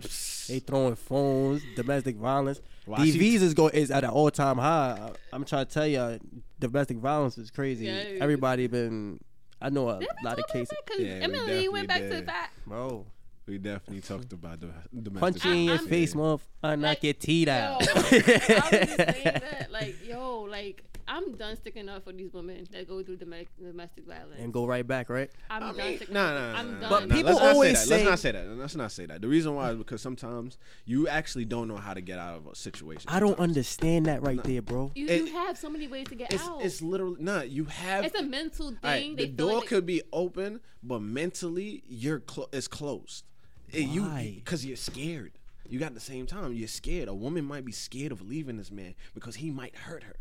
[0.48, 2.62] they throwing phones, domestic violence.
[2.86, 4.98] Why These she- visas go is at an all time high.
[5.00, 6.20] I- I'm trying to tell you,
[6.60, 7.86] domestic violence is crazy.
[7.86, 8.04] Yeah.
[8.22, 9.20] Everybody been.
[9.60, 10.86] I know a lot of cases, that?
[10.86, 12.30] 'Cause Yeah, we Emily went back definitely to did.
[12.30, 12.52] that.
[12.68, 13.06] bro.
[13.48, 15.20] We definitely talked about the domestic.
[15.22, 16.46] Punch you in your I'm- face, month.
[16.62, 17.88] I knock Like, your teeth Yo, out.
[17.90, 18.24] I was saying
[18.98, 23.58] that, like, yo, like, I'm done sticking up for these women that go through domestic,
[23.58, 24.40] domestic violence.
[24.40, 25.32] and go right back, right?
[25.50, 26.90] I'm I done mean, sticking nah, nah, nah, I'm nah, done.
[26.90, 28.10] But nah, people let's always say say- that.
[28.10, 28.50] Let's not say that.
[28.58, 29.22] Let's not say that.
[29.22, 32.48] The reason why is because sometimes you actually don't know how to get out of
[32.48, 33.04] a situation.
[33.08, 34.92] I don't understand that right there, bro.
[34.96, 36.62] you, it- you have so many ways to get It's out.
[36.66, 37.50] it's literally not.
[37.50, 38.04] You have.
[38.04, 38.78] It's a mental thing.
[38.84, 43.24] All right, they the door like could be open, but mentally you're clo- it's closed.
[43.72, 45.34] It- you because you're scared.
[45.70, 46.54] You got the same time.
[46.54, 47.10] You're scared.
[47.10, 50.16] A woman might be scared of leaving this man because he might hurt her.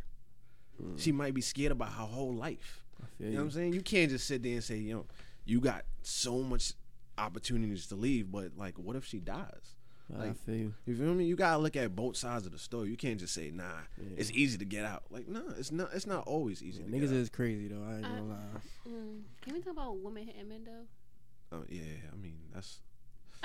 [0.97, 2.83] She might be scared about her whole life.
[3.19, 3.73] feel You know what I'm saying?
[3.73, 5.07] You can't just sit there and say, you know,
[5.45, 6.73] you got so much
[7.17, 9.77] opportunities to leave, but like, what if she dies?
[10.15, 10.75] I Like, feel you.
[10.85, 11.25] you feel me?
[11.25, 12.91] You gotta look at both sides of the story.
[12.91, 13.81] You can't just say, "Nah,
[14.17, 15.89] it's easy to get out." Like, no, it's not.
[15.93, 16.83] It's not always easy.
[16.85, 17.17] to Niggas get out.
[17.17, 17.83] is crazy though.
[17.83, 18.61] I ain't gonna I- lie.
[18.89, 19.23] Mm.
[19.43, 21.57] Can we talk about women hitting men though?
[21.59, 21.83] Oh yeah,
[22.13, 22.79] I mean that's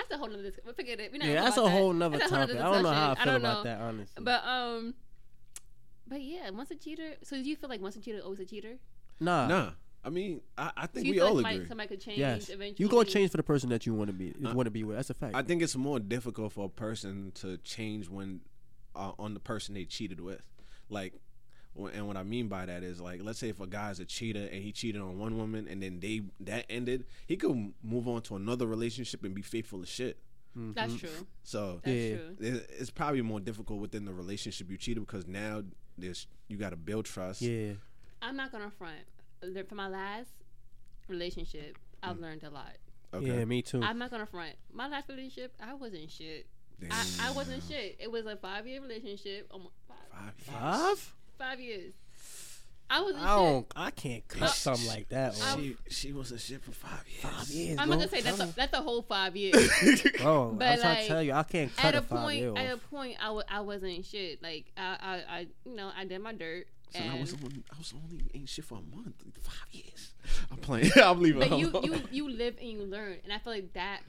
[0.09, 0.43] That's a whole nother.
[0.43, 0.73] Discussion.
[0.73, 1.11] Forget it.
[1.11, 1.99] We're not Yeah, gonna that's talk a whole that.
[1.99, 2.61] nother That's a whole topic.
[2.61, 3.63] I don't know how I feel don't about know.
[3.63, 4.23] that, honestly.
[4.23, 4.93] But um,
[6.07, 7.13] but yeah, once a cheater.
[7.23, 8.75] So do you feel like once a cheater, always a cheater?
[9.19, 9.71] nah, nah.
[10.03, 11.67] I mean, I, I think you we all like agree.
[11.67, 12.75] somebody could change yes, eventually.
[12.83, 14.83] you gonna change for the person that you want to be Uh, want to be
[14.83, 14.95] with.
[14.95, 15.35] That's a fact.
[15.35, 18.41] I think it's more difficult for a person to change when
[18.95, 20.41] uh, on the person they cheated with.
[20.89, 21.17] Like, wh-
[21.75, 24.47] and what I mean by that is like, let's say if a guy's a cheater
[24.51, 28.21] and he cheated on one woman and then they that ended, he could move on
[28.23, 30.17] to another relationship and be faithful as shit.
[30.57, 30.73] Mm-hmm.
[30.73, 31.27] That's true.
[31.43, 32.17] So That's Yeah.
[32.17, 32.61] true.
[32.77, 35.63] it's probably more difficult within the relationship you cheated because now
[35.97, 37.41] there's you got to build trust.
[37.41, 37.73] yeah,
[38.21, 39.67] I'm not gonna front.
[39.67, 40.29] For my last
[41.07, 42.21] relationship, I've mm.
[42.21, 42.75] learned a lot.
[43.13, 43.27] Okay.
[43.27, 43.81] yeah, me too.
[43.81, 44.55] I'm not gonna front.
[44.71, 46.47] My last relationship, I wasn't shit.
[46.89, 47.97] I, I wasn't shit.
[47.99, 49.47] It was a five year relationship.
[49.51, 50.57] Almost five, Five years.
[50.57, 51.15] Five?
[51.41, 51.93] Five years.
[52.89, 53.15] I was.
[53.17, 53.67] I don't.
[53.73, 55.33] I can't uh, cut something like that.
[55.41, 57.21] I- She she was a shit for five years.
[57.23, 57.77] Five years.
[57.79, 57.97] I'm bro.
[57.97, 59.55] gonna say that's a, that's a whole five years.
[60.19, 62.19] Bro, But, I'm trying like, to tell you, I can't cut at a a five
[62.23, 62.89] point, year at a off.
[62.91, 64.43] point, I, w- I wasn't shit.
[64.43, 66.67] Like I, I, I, you know, I did my dirt.
[66.93, 70.11] So I was on, I was only ain't shit for a month, five years.
[70.51, 70.91] I'm playing.
[71.01, 71.47] I'm leaving.
[71.47, 74.01] but you, you, you live and you learn, and I feel like that.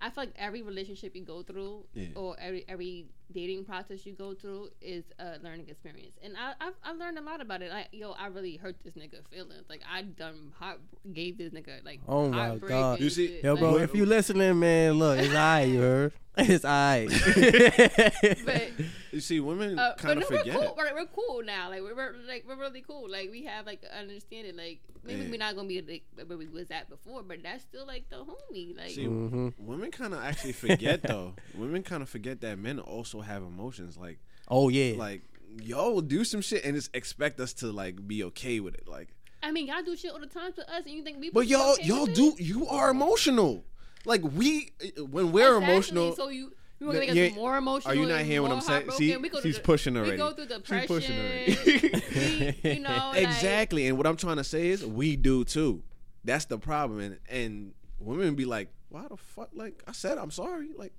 [0.00, 2.08] I feel like every relationship you go through, Yeah.
[2.14, 6.16] or every every dating process you go through, is a learning experience.
[6.22, 7.70] And I, I've, I learned a lot about it.
[7.70, 9.64] Like, yo, I really hurt this nigga feelings.
[9.68, 10.80] Like, I done heart
[11.12, 12.00] gave this nigga like.
[12.06, 13.00] Oh my God.
[13.00, 13.44] You see- shit.
[13.44, 16.12] Yo, bro, Like, if you listening, man, look, it's I you heard?
[16.38, 17.08] It's alright.
[18.44, 18.70] but
[19.12, 20.54] you see, women Uh, kind of no, forget.
[20.54, 20.74] We're cool.
[20.76, 21.70] We're, we're cool now.
[21.70, 23.10] Like we're, we're like we're really cool.
[23.10, 24.56] Like we have like an understanding.
[24.56, 25.30] Like maybe Yeah.
[25.30, 28.16] we're not gonna be like where we was at before, but that's still like the
[28.16, 28.76] homie.
[28.76, 29.54] Like See, Mhm.
[29.58, 31.34] women kind of actually forget though.
[31.54, 33.96] women kind of forget that men also have emotions.
[33.96, 34.18] Like,
[34.48, 34.94] Oh yeah.
[34.96, 35.22] like
[35.62, 38.86] y'all do some shit and just expect us to like be okay with it.
[38.86, 41.30] Like, I mean, y'all do shit all the time to us, and you think we?
[41.30, 42.34] but y'all okay y'all with do.
[42.36, 42.40] it?
[42.40, 43.64] You are emotional.
[44.06, 44.70] Like we
[45.10, 45.72] when we're Exactly.
[45.74, 46.16] emotional.
[46.16, 46.52] So you.
[46.78, 47.90] You No, want to you make us more emotional?
[47.92, 48.90] Are you not hearing what I'm saying?
[48.90, 50.10] See, we she's through, pushing already.
[50.12, 50.86] We go through She's depression.
[50.88, 52.52] pushing already.
[52.62, 53.86] we, you know, like, exactly.
[53.86, 55.82] And what I'm trying to say is we do too.
[56.22, 57.00] That's the problem.
[57.00, 59.48] And and women be like, why the fuck?
[59.54, 60.68] Like I said, I'm sorry.
[60.76, 60.92] Like,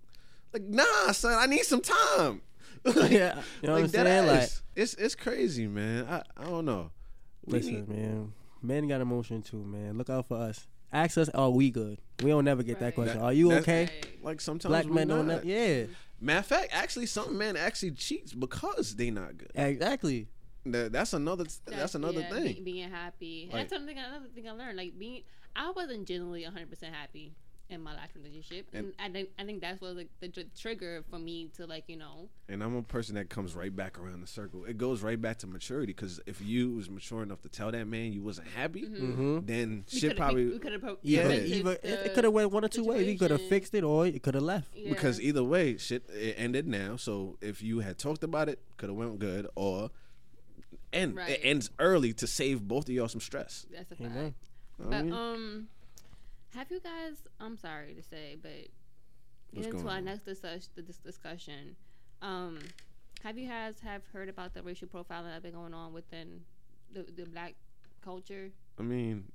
[0.51, 1.37] like nah, son.
[1.37, 2.41] I need some time.
[2.83, 4.25] like, yeah, you know what I'm dead saying?
[4.27, 4.63] Like, ass.
[4.75, 6.07] it's it's crazy, man.
[6.09, 6.89] I I don't know.
[7.45, 9.95] We listen, need- man, men got emotion too, man.
[9.99, 10.65] Look out for us.
[10.97, 11.99] Ask us, are we good?
[12.23, 13.19] We don't never get that question.
[13.19, 13.81] That- Are you okay?
[13.83, 14.23] Right.
[14.23, 15.45] like sometimes Black we men don't not.
[15.45, 15.49] know.
[15.49, 15.85] Yeah,
[16.19, 19.51] Matter of fact, actually, some men actually cheats because they not good.
[19.53, 20.27] exactly.
[20.65, 21.45] That, that's another.
[21.65, 22.55] That's, another yeah, thing.
[22.55, 23.47] Be, being happy.
[23.53, 23.95] Like- that's something.
[23.95, 24.75] Another thing I learned.
[24.75, 25.21] Like being,
[25.55, 27.35] I wasn't generally 100 percent happy
[27.69, 31.03] in my last relationship, and, I think I think that's what like the, tr- trigger
[31.09, 32.29] for me to like you know.
[32.49, 34.63] And I'm a person that comes right back around the circle.
[34.65, 37.85] It goes right back to maturity because if you was mature enough to tell that
[37.87, 39.39] man you wasn't happy, Mm-hmm.
[39.45, 41.31] then we shit probably we, we could have Yeah.
[41.31, 43.05] Either, it, it could have went one or two ways.
[43.07, 44.69] You could have fixed it, or it could have left.
[44.75, 44.89] Yeah.
[44.89, 46.95] because either way, shit it ended now.
[46.95, 49.89] So if you had talked about it, could have went good, or
[50.93, 51.31] and Right.
[51.31, 53.65] it ends early to save both of y'all some stress.
[53.71, 54.09] that's a fact.
[54.11, 54.33] Amen.
[54.79, 55.67] But um,
[56.55, 57.17] have you guys?
[57.39, 58.51] I'm sorry to say, but
[59.51, 60.05] What's get into our on?
[60.05, 61.75] next discuss, this discussion.
[62.21, 62.59] Um,
[63.23, 66.41] have you guys have heard about the racial profiling that's been going on within
[66.93, 67.55] the the black
[68.03, 68.49] culture?
[68.79, 69.25] I mean,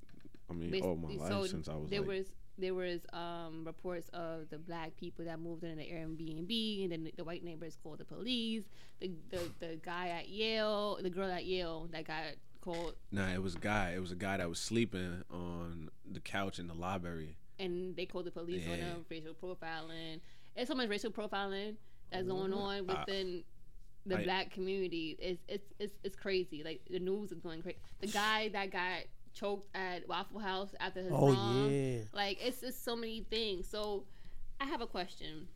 [0.51, 2.27] I mean, Bas- all my life so since I was there like, was
[2.59, 7.05] there was um reports of the black people that moved into the Airbnb, and then
[7.05, 8.64] the, the white neighbors called the police.
[9.01, 12.25] The, the the guy at Yale, the girl at Yale that got
[12.62, 13.92] called, nah, it was a guy.
[13.94, 17.37] It was a guy that was sleeping on the couch in the library.
[17.59, 20.20] and they called the police on him racial profiling.
[20.57, 21.77] It's so much racial profiling
[22.11, 23.44] that's going on Uh, within
[24.07, 25.16] the I- black community.
[25.20, 26.62] It's it's it's it's crazy.
[26.64, 27.79] Like the news is going crazy.
[28.01, 29.03] The guy that got
[29.35, 31.70] choked at Waffle House after his Oh mom.
[31.70, 31.98] yeah.
[32.12, 33.66] Like it's just so many things.
[33.68, 34.05] So
[34.61, 35.46] I have a question: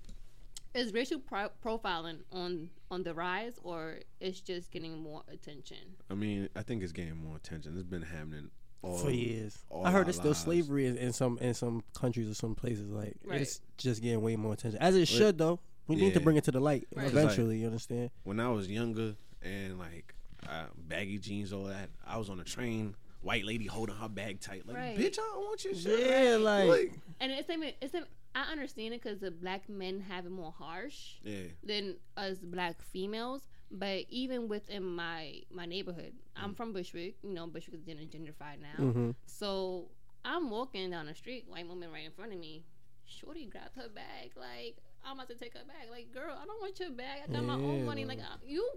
[0.77, 5.79] Is racial pro- profiling on on the rise, or it's just getting more attention?
[6.11, 7.75] I mean, I think it's getting more attention.
[7.75, 8.51] It's been happening
[8.83, 9.65] all for years.
[9.71, 10.41] all I heard our there's still lives.
[10.41, 12.91] slavery in, in some in some countries or some places.
[12.91, 13.41] Like Right.
[13.41, 15.61] it's just getting way more attention, as it should though.
[15.89, 17.07] We need to bring it to the light Right.
[17.07, 17.59] eventually.
[17.61, 18.11] you understand?
[18.25, 20.15] when I was younger and like
[20.49, 21.89] uh, baggy jeans, all that.
[22.07, 24.97] I was on a train, white lady holding her bag tight, like, Right.
[24.99, 26.07] bitch, I don't want your shit.
[26.07, 30.27] Yeah, like, And it's even it's even, I understand it because the black men have
[30.27, 33.49] it more harsh yeah, than us black females.
[33.70, 36.57] But even within my my neighborhood, I'm Mm.
[36.57, 37.14] from Bushwick.
[37.25, 38.79] You know, Bushwick is gender- gentrified now.
[38.92, 39.88] hmm So
[40.25, 42.64] I'm walking down the street, white woman right in front of me.
[43.07, 45.88] Shorty grabbed her bag, like I'm about to take her bag.
[45.90, 47.22] Like, girl, I don't want your bag.
[47.29, 48.05] I got my own money.
[48.05, 48.68] Like, uh, you,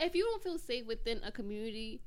[0.00, 2.00] if you don't feel safe within a community,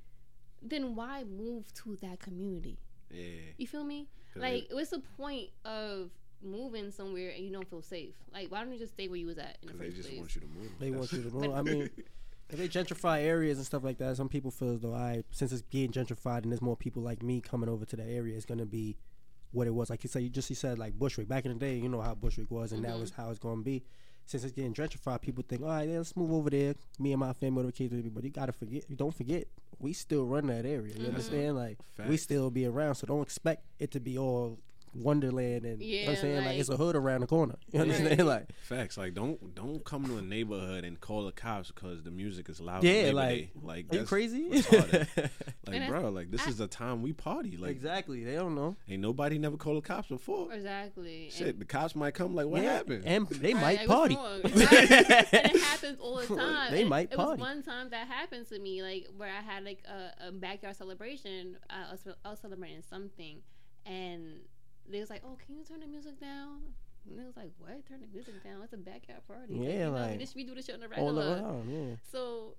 [0.61, 2.77] then why move to that community?
[3.09, 3.53] yeah.
[3.57, 4.09] You feel me?
[4.35, 8.13] Like, they- what's the point of moving somewhere and you don't feel safe?
[8.33, 10.07] Like, why don't you just stay where you was at in the 'Cause they just
[10.09, 10.19] place?
[10.19, 10.71] want you to move.
[10.79, 11.53] They want you to move.
[11.53, 11.89] I mean,
[12.49, 15.51] if they gentrify areas and stuff like that, some people feel as though I, since
[15.51, 18.45] it's being gentrified and there's more people like me coming over to the area, it's
[18.45, 18.97] gonna be
[19.51, 19.89] what it was.
[19.89, 21.75] Like you said, you just you said like Bushwick back in the day.
[21.77, 22.99] You know how Bushwick was, and that Mhm.
[23.01, 23.83] was how it's gonna be.
[24.25, 26.75] Since it's getting gentrified, people think, all right, yeah, let's move over there.
[26.99, 28.01] Me and my family, whatever the case may.
[28.09, 29.47] But you gotta forget, you don't forget,
[29.79, 30.93] we still run that area.
[30.93, 31.07] You Mhm.
[31.07, 31.55] understand?
[31.55, 34.59] Like we still be around, so don't expect it to be all
[34.93, 37.55] Wonderland and you know what I'm saying like, like- it's a hood around the corner.
[37.71, 38.19] You understand?
[38.19, 38.25] Right.
[38.27, 38.97] Like Facts.
[38.97, 42.59] Like don't don't come to a neighborhood and call the cops because the music is
[42.59, 42.83] loud.
[42.83, 43.51] Yeah, on Labor like, Day.
[43.61, 44.49] like are you crazy?
[44.49, 45.07] retarded.
[45.65, 47.55] And like it's- bro, like this I- is the time we party.
[47.57, 48.23] Like exactly.
[48.23, 48.75] They don't know.
[48.87, 50.51] ain't nobody never called the cops before.
[50.53, 51.29] Exactly.
[51.31, 52.33] Shit, And- the cops might come.
[52.33, 53.03] Like what yeah, happened?
[53.05, 54.15] And they Right, might like, party.
[54.15, 54.45] Right.
[55.33, 56.71] and it happens all the time.
[56.71, 57.31] They And might it party.
[57.31, 60.75] was one time that happened to me, like where I had like a, a backyard
[60.75, 61.57] celebration.
[61.69, 63.41] Uh, I, was, I was celebrating something,
[63.85, 64.39] and
[64.89, 66.59] they was like, "Oh, can you turn the music down?"
[67.09, 67.85] And it was like, "What?
[67.87, 68.61] Turn the music down?
[68.63, 70.87] It's a backyard party." Yeah, you know, like, we, we do this shit on the
[70.97, 71.41] All regular.
[71.43, 71.95] around, yeah.
[72.11, 72.55] So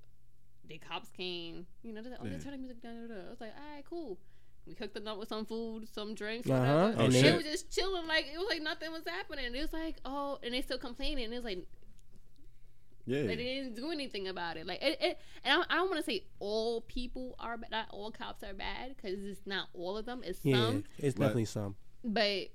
[0.69, 1.67] the cops came.
[1.83, 2.39] You know, they're like, "Oh, Yeah.
[2.39, 4.19] turn the music down." I was like, "All right, cool."
[4.67, 6.61] We hooked them up with some food, some drinks, Uh-huh.
[6.61, 6.95] whatever.
[7.01, 7.35] Oh, and they shit.
[7.37, 9.47] were just chilling, like it was like nothing was happening.
[9.55, 11.25] It was like, oh, and they still complaining.
[11.25, 11.67] And it was like
[13.07, 13.23] yeah.
[13.23, 14.67] they didn't do anything about it.
[14.67, 17.87] Like, it, it and I, I don't want to say all people are bad, not
[17.91, 20.21] all cops are bad, because it's not all of them.
[20.25, 21.75] It's Yeah, some, it's definitely some.
[22.05, 22.49] But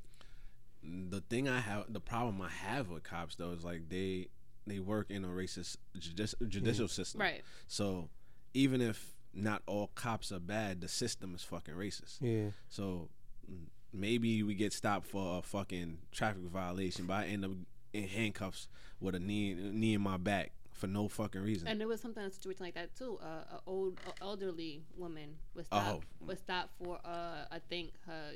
[0.84, 4.27] the thing I have, the problem I have with cops though is like they
[4.67, 7.21] they work in a racist judici- judicial system.
[7.21, 8.10] right, So
[8.53, 12.17] even if not all cops are bad, the system is fucking racist.
[12.21, 12.49] Yeah.
[12.69, 13.10] So
[13.51, 17.51] mm, maybe we get stopped for a fucking traffic violation, but I end up
[17.93, 18.67] in handcuffs
[18.99, 21.67] with a knee knee in my back for no fucking reason.
[21.67, 23.17] and there was something a situation like that too.
[23.21, 26.25] Uh, a old a elderly woman was stopped Oh.
[26.25, 28.31] was stopped for uh, I think her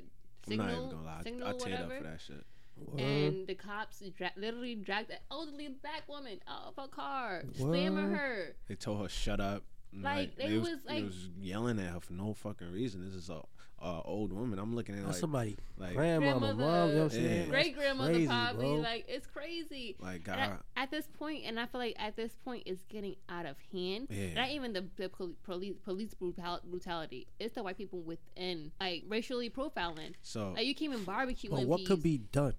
[0.51, 1.93] I'm not signal even gonna lie, signal I, I teared whatever.
[1.93, 2.45] up for that shit.
[2.81, 2.99] Word.
[3.01, 8.11] and the cops dra- literally dragged the elderly black woman out of her car, slamming
[8.11, 8.17] What?
[8.19, 8.55] her.
[8.69, 9.63] They told her shut up.
[9.91, 13.03] and, Like, they was, was, they like- was yelling at her for no fucking reason.
[13.03, 13.41] This is a,
[13.81, 14.59] a old woman.
[14.59, 17.27] I'm looking at like somebody, like grandmama, Grandmother, mom, you know what I'm Yeah.
[17.29, 17.49] saying?
[17.49, 18.75] Great grandmother crazy, probably bro.
[18.75, 19.95] like it's crazy.
[19.99, 20.59] like And I- God.
[20.75, 24.07] at this point, and I feel like at this point, it's getting out of hand.
[24.09, 24.33] Yeah.
[24.33, 25.09] Not even the, the
[25.43, 27.27] police police brutality.
[27.39, 30.13] It's the white people within, like racially profiling.
[30.21, 31.49] So Like you came in barbecue.
[31.49, 32.53] But what could be done?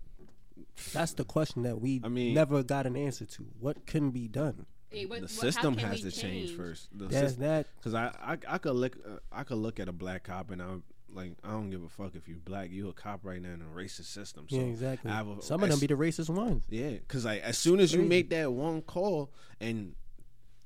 [0.92, 3.46] That's the question that we I mean- never got an answer to.
[3.58, 4.66] What can be done?
[4.92, 6.88] the system has to change first.
[6.92, 7.66] The That's system, that.
[7.80, 10.60] Cause I, I I could look uh, I could look at a black cop and
[10.60, 10.82] I'm
[11.14, 13.62] like I don't give a fuck if you're black you a cop right now in
[13.62, 14.46] a racist system.
[14.48, 15.10] So yeah, exactly.
[15.10, 16.62] A- Some of them as- be the racist ones.
[16.68, 19.94] Yeah, cause like as soon as you make that one call and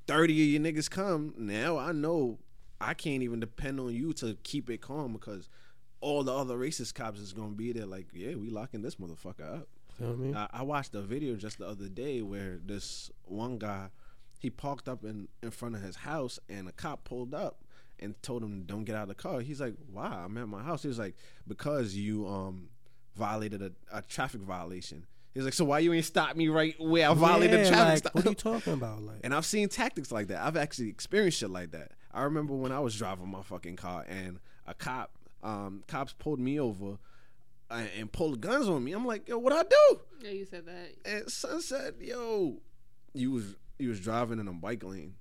[0.07, 2.39] thirty of your niggas come, now I know
[2.81, 5.49] I can't even depend on you to keep it calm because
[6.01, 7.87] all the other racist cops is gonna be there.
[7.87, 9.69] Like, yeah, we locking this motherfucker up.
[9.99, 10.37] You know I mean?
[10.37, 13.89] I, I watched a video just the other day where this one guy
[14.39, 17.59] he parked up in in front of his house and a cop pulled up
[18.05, 19.41] and told him don't get out of the car.
[19.41, 20.07] He's like, "Why?
[20.07, 22.69] I'm at my house." He was like, "Because you um
[23.17, 27.11] violated a, a traffic violation." He's like, "So why you ain't stop me right where
[27.11, 29.03] I violated yeah, the traffic like, stop?" What are you talking about?
[29.03, 30.45] Like, And I've seen tactics like that.
[30.45, 31.93] I've actually experienced shit like that.
[32.13, 35.11] I remember when I was driving my fucking car and a cop,
[35.43, 36.99] um, cops pulled me over
[37.71, 38.93] and, and pulled guns on me.
[38.93, 40.01] I'm like, yo, what I do?
[40.23, 40.95] Yeah, you said that.
[41.05, 42.61] And son said, yo,
[43.13, 45.15] you was you was driving in a bike lane.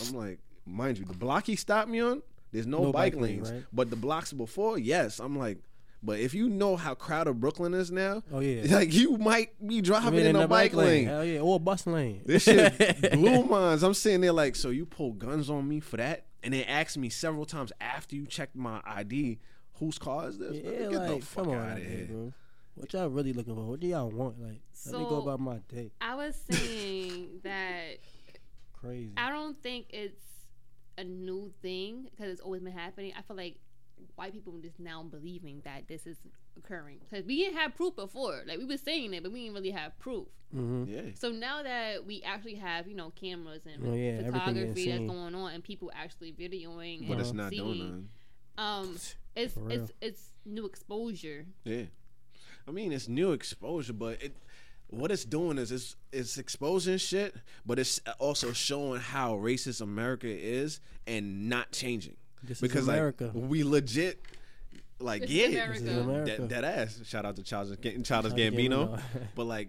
[0.00, 2.22] I'm like, mind you, the block he stopped me on,
[2.52, 3.50] there's no, No bike, bike lane, lanes.
[3.52, 3.64] right?
[3.72, 5.18] But the blocks before, yes.
[5.18, 5.58] I'm like,
[6.02, 9.80] but if you know how crowded Brooklyn is now, oh yeah, like you might be
[9.80, 11.06] driving Been in, a the bike lane.
[11.06, 12.22] Hell yeah, or a bus lane.
[12.26, 13.82] This shit blew minds.
[13.84, 16.26] I'm sitting there like, so you pull guns on me for that?
[16.42, 19.38] And they asked me several times after you checked my ID,
[19.74, 20.56] whose car is this?
[20.56, 22.06] Yeah, Get the like fuck come on, out out of here, here.
[22.06, 22.32] bro.
[22.74, 23.62] What y'all really looking for?
[23.64, 24.40] What do y'all want?
[24.42, 25.92] Like, let me go So- about my day.
[26.00, 27.98] I was saying that
[28.72, 29.12] Crazy.
[29.16, 30.20] I don't think it's
[30.98, 33.12] a new thing because it's always been happening.
[33.18, 33.56] I feel like
[34.16, 36.18] white people just now believing that this is
[36.56, 38.42] occurring because we didn't have proof before.
[38.46, 40.26] Like we were saying it, but we didn't really have proof.
[40.52, 41.02] hmm Yeah.
[41.14, 45.34] So now that we actually have, you know, cameras and Oh, yeah, photography that's going
[45.34, 48.08] on, and people actually videoing But and it's not doing seeing, nothing.
[48.58, 48.96] um,
[49.36, 51.46] it's it's it's new exposure.
[51.64, 51.84] Yeah.
[52.68, 54.36] I mean, it's new exposure, but it
[54.92, 60.28] what it's doing is it's it's exposing shit, but it's also showing how racist America
[60.28, 62.16] is and not changing.
[62.42, 63.30] This is because America.
[63.34, 64.20] like we legit
[64.98, 65.80] like This yeah, America.
[65.80, 67.00] This is That, that ass.
[67.04, 68.98] Shout out to Childish, Childish Childish Gambino.
[68.98, 69.00] Gambino.
[69.34, 69.68] but like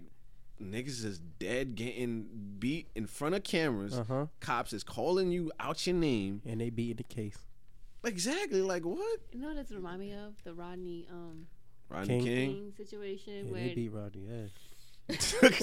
[0.62, 2.26] niggas is dead getting
[2.58, 3.98] beat in front of cameras.
[3.98, 4.26] Uh-huh.
[4.40, 6.42] Cops is calling you out your name.
[6.44, 7.38] And they beating the case.
[8.04, 8.60] Exactly.
[8.60, 9.20] Like what?
[9.32, 11.46] You know what this remind me of the Rodney um
[11.88, 12.24] Rodney King.
[12.24, 12.54] King.
[12.54, 14.26] King situation Yeah, where they beat Rodney.
[14.28, 14.46] Yeah.
[15.42, 15.56] like,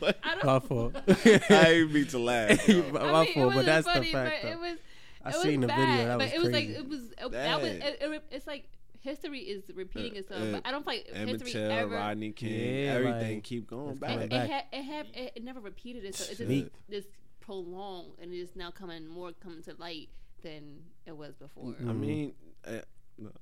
[0.00, 0.18] what?
[0.22, 0.44] I don't.
[0.44, 0.96] My fault.
[1.50, 2.68] I ain't mean to laugh.
[2.68, 2.82] yo.
[2.90, 4.34] my I my mean, fault, but that's funny, the fact.
[4.42, 4.54] But though.
[4.54, 4.78] it was.
[5.24, 6.04] I it was seen the bad, video.
[6.06, 6.68] That but was it was crazy.
[6.68, 8.68] like it was it, that was it, it, it's like
[9.00, 10.42] history is repeating Uh, itself.
[10.42, 11.94] uh, but I don't feel like Emmett history Till, ever.
[11.94, 12.50] Rodney King,
[12.84, 14.18] Yeah, everything like, keep going back.
[14.20, 14.48] it, back.
[14.48, 16.30] it, ha- it, have, it, it never repeated itself.
[16.30, 17.04] It's just this
[17.40, 20.08] prolonged and it is now coming more coming to light
[20.42, 21.74] than it was before.
[21.80, 21.98] I Mhm.
[21.98, 22.32] mean,
[22.66, 22.78] uh,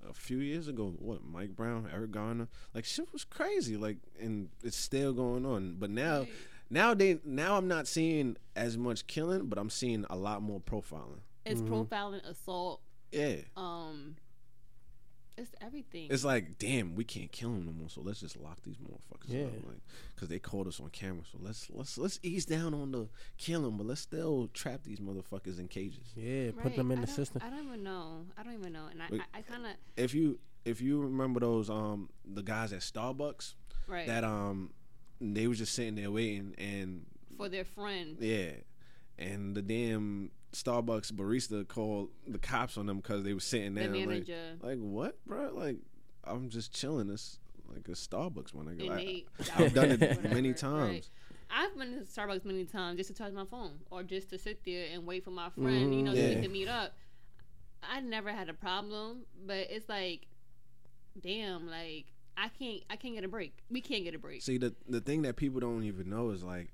[0.09, 0.95] a few years ago.
[0.99, 3.77] What Mike Brown, Eric Garner, like shit was crazy.
[3.77, 5.77] Like, and it's still going on.
[5.79, 6.33] But now, Right.
[6.71, 10.61] now they now I'm not seeing as much killing, but I'm seeing a lot more
[10.61, 11.21] profiling.
[11.45, 11.73] It's Mm-hmm.
[11.75, 12.81] profiling, assault,
[13.12, 13.37] Yeah.
[13.57, 14.17] um,
[15.38, 16.09] it's everything.
[16.11, 17.88] It's like, damn, we can't kill them no more.
[17.90, 19.44] So let's just lock these motherfuckers Yeah.
[19.44, 19.81] up, like,
[20.14, 21.22] because they caught us on camera.
[21.31, 25.59] So let's let's let's ease down on the killing, but let's still trap these motherfuckers
[25.59, 26.12] in cages.
[26.14, 27.42] Yeah, put them in I the system.
[27.44, 28.25] I don't even know.
[28.38, 28.87] I don't even know.
[28.90, 29.20] And I, Wait.
[29.35, 33.55] I, I kind of If you if you remember those um the guys at Starbucks
[33.87, 34.72] right that um
[35.20, 38.16] they was just sitting there waiting and for their friend.
[38.20, 38.53] yeah,
[39.18, 43.83] and the damn Starbucks barista called the cops on them because they were sitting The
[43.83, 44.57] there like, manager.
[44.62, 45.51] like what, bro?
[45.53, 45.77] Like
[46.25, 47.11] I'm just chilling.
[47.11, 47.38] It's
[47.69, 48.81] like a Starbucks, nigga.
[48.81, 50.57] And Like, I've done it whatever, many right.
[50.57, 51.11] times.
[51.51, 54.64] I've been to Starbucks many times just to charge my phone or just to sit
[54.64, 56.05] there and wait for my friend, you mm-hmm.
[56.05, 56.40] know, Yeah.
[56.40, 56.95] can meet up.
[57.83, 60.27] I never had a problem, but it's like,
[61.21, 63.53] damn, like I can't, I can't get a break.
[63.71, 64.42] We can't get a break.
[64.42, 66.69] See, the the thing that people don't even know is like,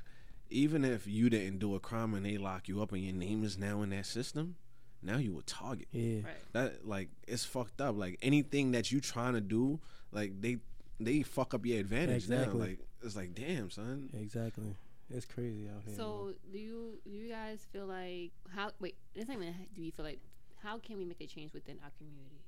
[0.52, 3.42] even if you didn't do a crime and they lock you up and your name
[3.44, 4.56] is now in that system,
[5.02, 5.88] now you a target.
[5.92, 6.52] Yeah, Right.
[6.52, 7.96] That like it's fucked up.
[7.96, 9.80] Like anything that you trying to do,
[10.12, 10.58] like they
[11.00, 12.58] they fuck up your advantage Exactly.
[12.58, 12.64] now.
[12.66, 14.10] Like it's like, damn, son.
[14.14, 14.76] exactly.
[15.10, 15.94] It's crazy out here.
[15.96, 18.70] So do you, do you guys feel like how?
[18.80, 19.54] Wait, it's not even.
[19.74, 20.20] Do you feel like
[20.62, 22.40] how can we make a change within our community?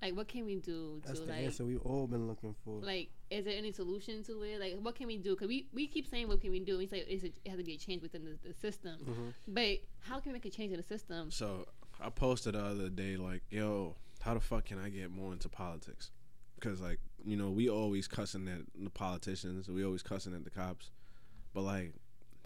[0.00, 1.42] Like, what can we do that's to the like?
[1.42, 2.80] answer we've all been looking for.
[2.80, 4.60] Like, is there any solution to it?
[4.60, 5.30] Like, what can we do?
[5.34, 6.78] Because we, we keep saying, what can we do?
[6.78, 9.00] We say it's a, it has to be a change within the, the system.
[9.04, 9.34] Mhm.
[9.48, 11.30] But how can we make a change in the system?
[11.32, 11.66] So
[12.00, 15.48] I posted the other day, like, yo, how the fuck can I get more into
[15.48, 16.10] politics?
[16.54, 20.50] Because like, you know, we always cussing at the politicians, we always cussing at the
[20.50, 20.90] cops,
[21.54, 21.92] but like,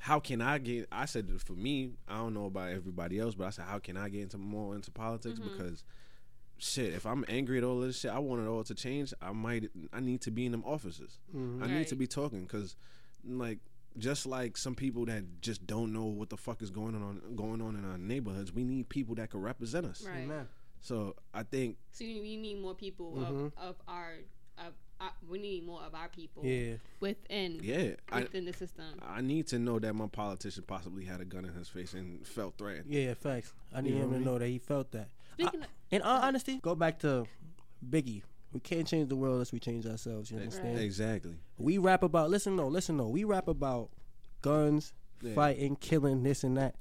[0.01, 0.88] how can I get?
[0.91, 3.97] I said for me, I don't know about everybody else, but I said, how can
[3.97, 5.38] I get into more into politics?
[5.38, 5.45] Mhm.
[5.53, 5.85] Because
[6.62, 9.12] shit, if I'm angry at all this shit, I want it all to change.
[9.20, 11.18] I might, I need to be in them offices.
[11.35, 11.62] Mhm.
[11.62, 12.77] I need to be talking because,
[13.27, 13.59] like,
[13.98, 17.61] just like some people that just don't know what the fuck is going on going
[17.61, 20.03] on in our neighborhoods, we need people that can represent us.
[20.07, 20.20] Right.
[20.20, 20.48] Amen.
[20.81, 23.46] So I think So you, you need more people Mhm.
[23.46, 24.14] of, of our,
[24.59, 28.98] of our, we need more of our people Yeah, within yeah, I within the system.
[29.03, 32.27] I need to know that my politician possibly had a gun in his face and
[32.27, 32.92] felt threatened.
[32.92, 33.53] yeah, facts.
[33.75, 34.25] I need You know him to mean?
[34.25, 35.09] know that he felt that.
[35.35, 37.27] Speaking of, In all honesty, go back to
[37.88, 38.23] Biggie.
[38.53, 40.31] We can't change the world unless we change ourselves.
[40.31, 40.79] You understand?
[40.79, 41.37] Exactly.
[41.59, 43.09] We rap about listen no, listen no.
[43.09, 43.90] We rap about
[44.42, 44.92] guns,
[45.23, 45.35] Yeah.
[45.35, 46.77] fighting, killing, this and that.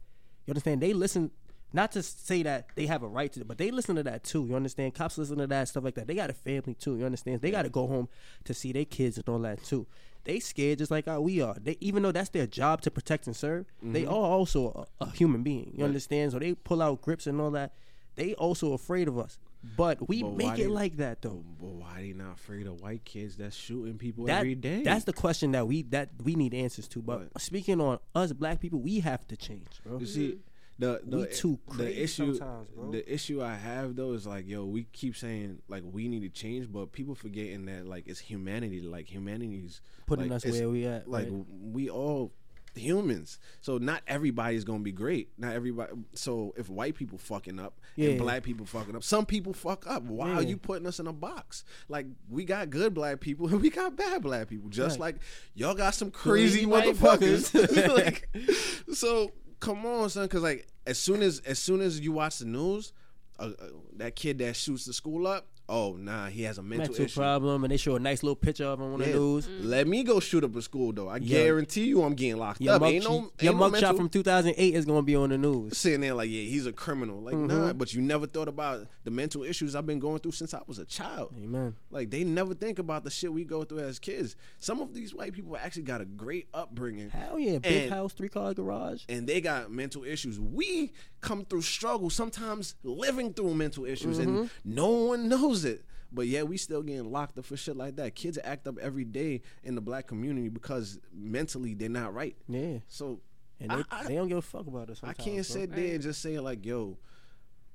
[0.46, 0.82] You understand?
[0.82, 1.32] They listen
[1.74, 4.24] not to say that they have a right to, it, but they listen to that
[4.24, 4.46] too.
[4.46, 4.94] You understand?
[4.94, 6.08] Cops listen to that stuff like that.
[6.08, 6.98] They got a family too.
[6.98, 7.42] You understand?
[7.42, 8.10] They got to go home
[8.44, 9.88] to see their kids and all that too.
[10.24, 11.56] They scared just like how we are.
[11.60, 14.10] They even though that's their job to protect and serve, they mm-hmm.
[14.12, 15.74] are also a, a human being.
[15.76, 16.34] You understand?
[16.34, 17.74] So they pull out grips and all that.
[18.16, 19.40] They also afraid of us.
[19.78, 21.44] But we But make they- it like that though.
[21.60, 24.82] But why they not afraid of white kids that's shooting people That, every day?
[24.84, 27.02] That's the question that we that we need answers to.
[27.02, 30.00] But speaking on us black people, we have to change, bro.
[30.00, 30.40] You see,
[30.80, 32.90] the the, We too the issue bro.
[32.92, 36.30] the issue I have though is like, yo, we keep saying like we need to
[36.30, 38.82] change, but people forgetting that like it's humanity.
[38.82, 41.08] Like humanity's Putting like, us where we at.
[41.08, 41.46] Like right?
[41.62, 42.34] we all
[42.76, 45.30] humans, so not everybody's gonna be great.
[45.38, 45.92] Not everybody.
[46.14, 48.10] So if white people fucking up Yeah.
[48.12, 50.04] and black people fucking up, some people fuck up.
[50.04, 51.64] Why are you putting us in a box?
[51.90, 54.70] Like we got good black people and we got bad black people.
[54.70, 55.16] Just Right.
[55.16, 55.22] like
[55.54, 57.54] y'all got some crazy, motherfuckers.
[57.96, 58.30] like,
[58.94, 60.24] so come on, son.
[60.26, 62.94] Because like as soon as as soon as you watch the news,
[63.40, 65.48] uh, uh, that kid that shoots the school up.
[65.74, 67.18] Oh nah, he has a mental, mental issue.
[67.20, 69.14] problem, and they show a nice little picture of him on the Yeah.
[69.16, 69.48] news.
[69.62, 71.08] Let me go shoot up a school though.
[71.08, 71.44] I Yeah.
[71.44, 72.82] guarantee you, I'm getting locked Your up.
[72.82, 75.38] mug, ain't no, ain't your no mugshot mental- from 2008 is gonna be on the
[75.38, 75.78] news.
[75.78, 77.22] sitting there like, yeah, he's a criminal.
[77.22, 77.48] Like, Mhm.
[77.48, 80.60] nah, but you never thought about the mental issues I've been going through since I
[80.68, 81.34] was a child.
[81.42, 81.76] Amen.
[81.90, 84.36] Like, they never think about the shit we go through as kids.
[84.60, 87.12] Some of these white people actually got a great upbringing.
[87.12, 89.04] Hell yeah, big And- house, three car garage.
[89.08, 90.38] and they got mental issues.
[90.38, 94.46] We come through struggle, sometimes living through mental issues, and Mm-hmm.
[94.76, 95.84] no one knows it.
[96.12, 98.16] But yeah, we still getting locked up for shit like that.
[98.16, 102.36] Kids act up every day in the black community because mentally they're not right.
[102.50, 103.22] Yeah, So
[103.60, 105.00] and they, I- I- they don't give a fuck about us.
[105.04, 105.44] I can't bro.
[105.44, 106.98] sit there and just say like, yo,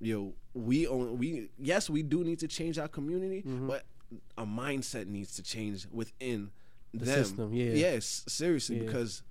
[0.01, 3.69] yo, we own we yes, we do need to change our community, Mm-hmm.
[3.69, 3.85] but
[4.37, 6.51] a mindset needs to change within
[6.95, 7.25] The them.
[7.25, 7.73] system, yeah.
[7.73, 8.85] Yes, seriously, Yeah.
[8.87, 9.23] because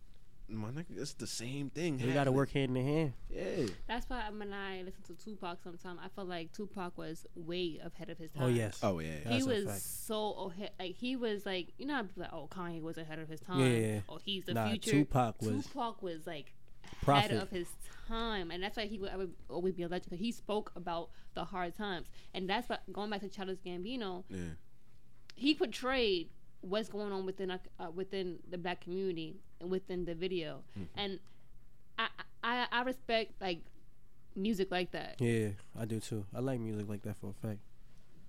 [0.47, 1.97] my nigga, it's the same thing.
[1.97, 3.13] We got to work hand in hand.
[3.29, 3.65] Yeah.
[3.87, 8.09] That's why when I listen to Tupac, sometimes I feel like Tupac was way ahead
[8.09, 8.43] of his time.
[8.43, 8.79] Oh yes.
[8.83, 9.17] Oh yeah.
[9.25, 10.71] he That's was so ahead.
[10.79, 13.59] Like he was like you know, like oh Kanye was ahead of his time.
[13.59, 13.99] Yeah.
[14.07, 14.91] Oh, he's the Nah, future.
[14.91, 16.53] Tupac was- Tupac was like
[17.01, 17.31] Prophet.
[17.31, 17.67] ahead of his
[18.07, 20.71] time, and that's why he would, I would always be a legend because he spoke
[20.75, 24.37] about the hard times, and that's what going back to Childish Gambino, Yeah.
[25.35, 26.29] he portrayed
[26.61, 30.63] what's going on within a, uh, within the black community and within the video,
[30.95, 31.19] and
[31.97, 32.07] I,
[32.43, 33.59] I I respect like
[34.35, 35.15] music like that.
[35.19, 36.25] Yeah, I do too.
[36.35, 37.59] I like music like that for a fact.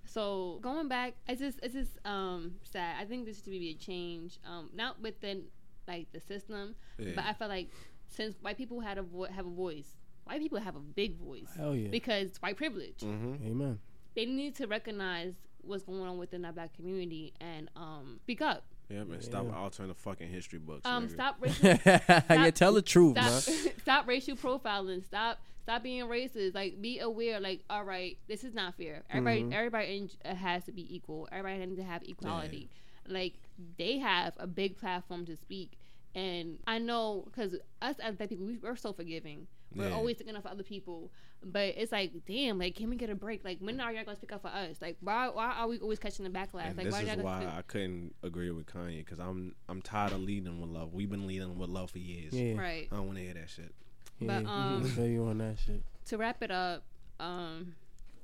[0.05, 2.95] So going back, it's just it's just um sad.
[2.99, 5.43] I think this should be a change, um, not within
[5.87, 7.69] like the system, but I feel like
[8.07, 11.49] since white people had a vo- have a voice, white people have a big voice
[11.57, 11.89] Hell yeah.
[11.89, 12.99] because it's white privilege.
[12.99, 13.45] Mm-hmm.
[13.45, 13.79] Amen.
[14.15, 18.63] They need to recognize what's going on within that black community and um speak up.
[18.89, 19.21] Yeah, man.
[19.21, 20.85] Stop altering the fucking history books.
[20.85, 21.11] Um, nigga.
[21.11, 23.25] stop racial yeah, tell the truth, stop,
[23.65, 23.73] man.
[23.81, 25.03] stop racial profiling.
[25.05, 26.55] Stop stop being racist.
[26.55, 27.39] Like be aware.
[27.39, 29.03] Like all right, this is not fair.
[29.09, 29.53] Everybody Mhm.
[29.53, 31.27] everybody in, uh, has to be equal.
[31.31, 32.69] Everybody needs to have equality.
[33.07, 33.33] Like
[33.77, 35.77] they have a big platform to speak.
[36.15, 39.47] And I know because us as black people, we, we're so forgiving.
[39.75, 39.95] We're Yeah.
[39.95, 41.11] always thinking of other people,
[41.43, 43.43] but it's like, damn, like, can we get a break?
[43.43, 44.77] Like, when are y'all gonna speak up for us?
[44.81, 46.67] Like, why, why are we always catching the backlash?
[46.69, 49.53] And like, this why is y'all why gonna I couldn't agree with Kanye because I'm
[49.69, 50.93] I'm tired of leading with love.
[50.93, 52.33] We've been leading with love for years.
[52.33, 52.57] Yeah.
[52.57, 52.87] right?
[52.91, 53.75] I don't want to hear that shit.
[54.19, 54.39] yeah.
[54.41, 55.83] But, um, feel you on that shit.
[56.05, 56.83] To wrap it up,
[57.19, 57.75] um,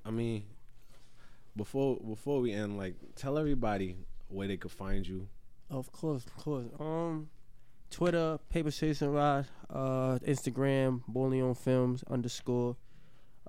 [0.05, 0.45] I mean,
[1.55, 3.97] before before we end, like, tell everybody
[4.29, 5.27] where they could find you.
[5.69, 6.67] Of course, of course.
[6.79, 7.29] Um,
[7.94, 12.76] Twitter, Paper Chasing Rod, uh, Instagram, Boleon Films underscore,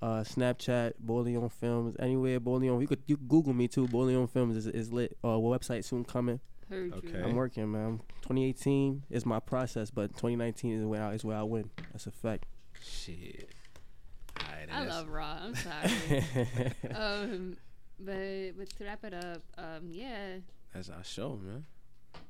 [0.03, 2.79] uh, Snapchat, Boleon Films, anywhere Boleon.
[2.79, 3.89] You could you could Google me too.
[3.89, 5.17] Boleon Films is, is lit.
[5.25, 6.41] Uh, website soon coming.
[6.69, 7.09] heard Okay.
[7.09, 7.25] you.
[7.25, 8.01] I'm working, man.
[8.21, 11.71] 2018 is my process, but 2019 is where I, is where I win.
[11.93, 12.45] That's a fact.
[12.83, 13.49] Shit.
[14.39, 15.39] All right, I love Raw.
[15.41, 16.25] I'm sorry.
[16.95, 17.57] um,
[17.99, 20.37] but but to wrap it up, um, yeah,
[20.75, 21.65] That's our show, man.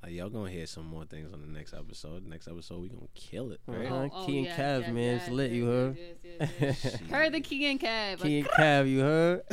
[0.05, 2.27] Like y'all gonna hear some more things on the next episode.
[2.27, 3.87] Next episode we gonna kill it, right?
[3.91, 4.27] Uh-huh.
[4.27, 5.17] Key and Cav, man.
[5.17, 7.01] It's lit, you yes, yes, yes, yes.
[7.11, 8.21] Heard the Key and Cav.
[8.21, 9.43] Key and Cav, you heard?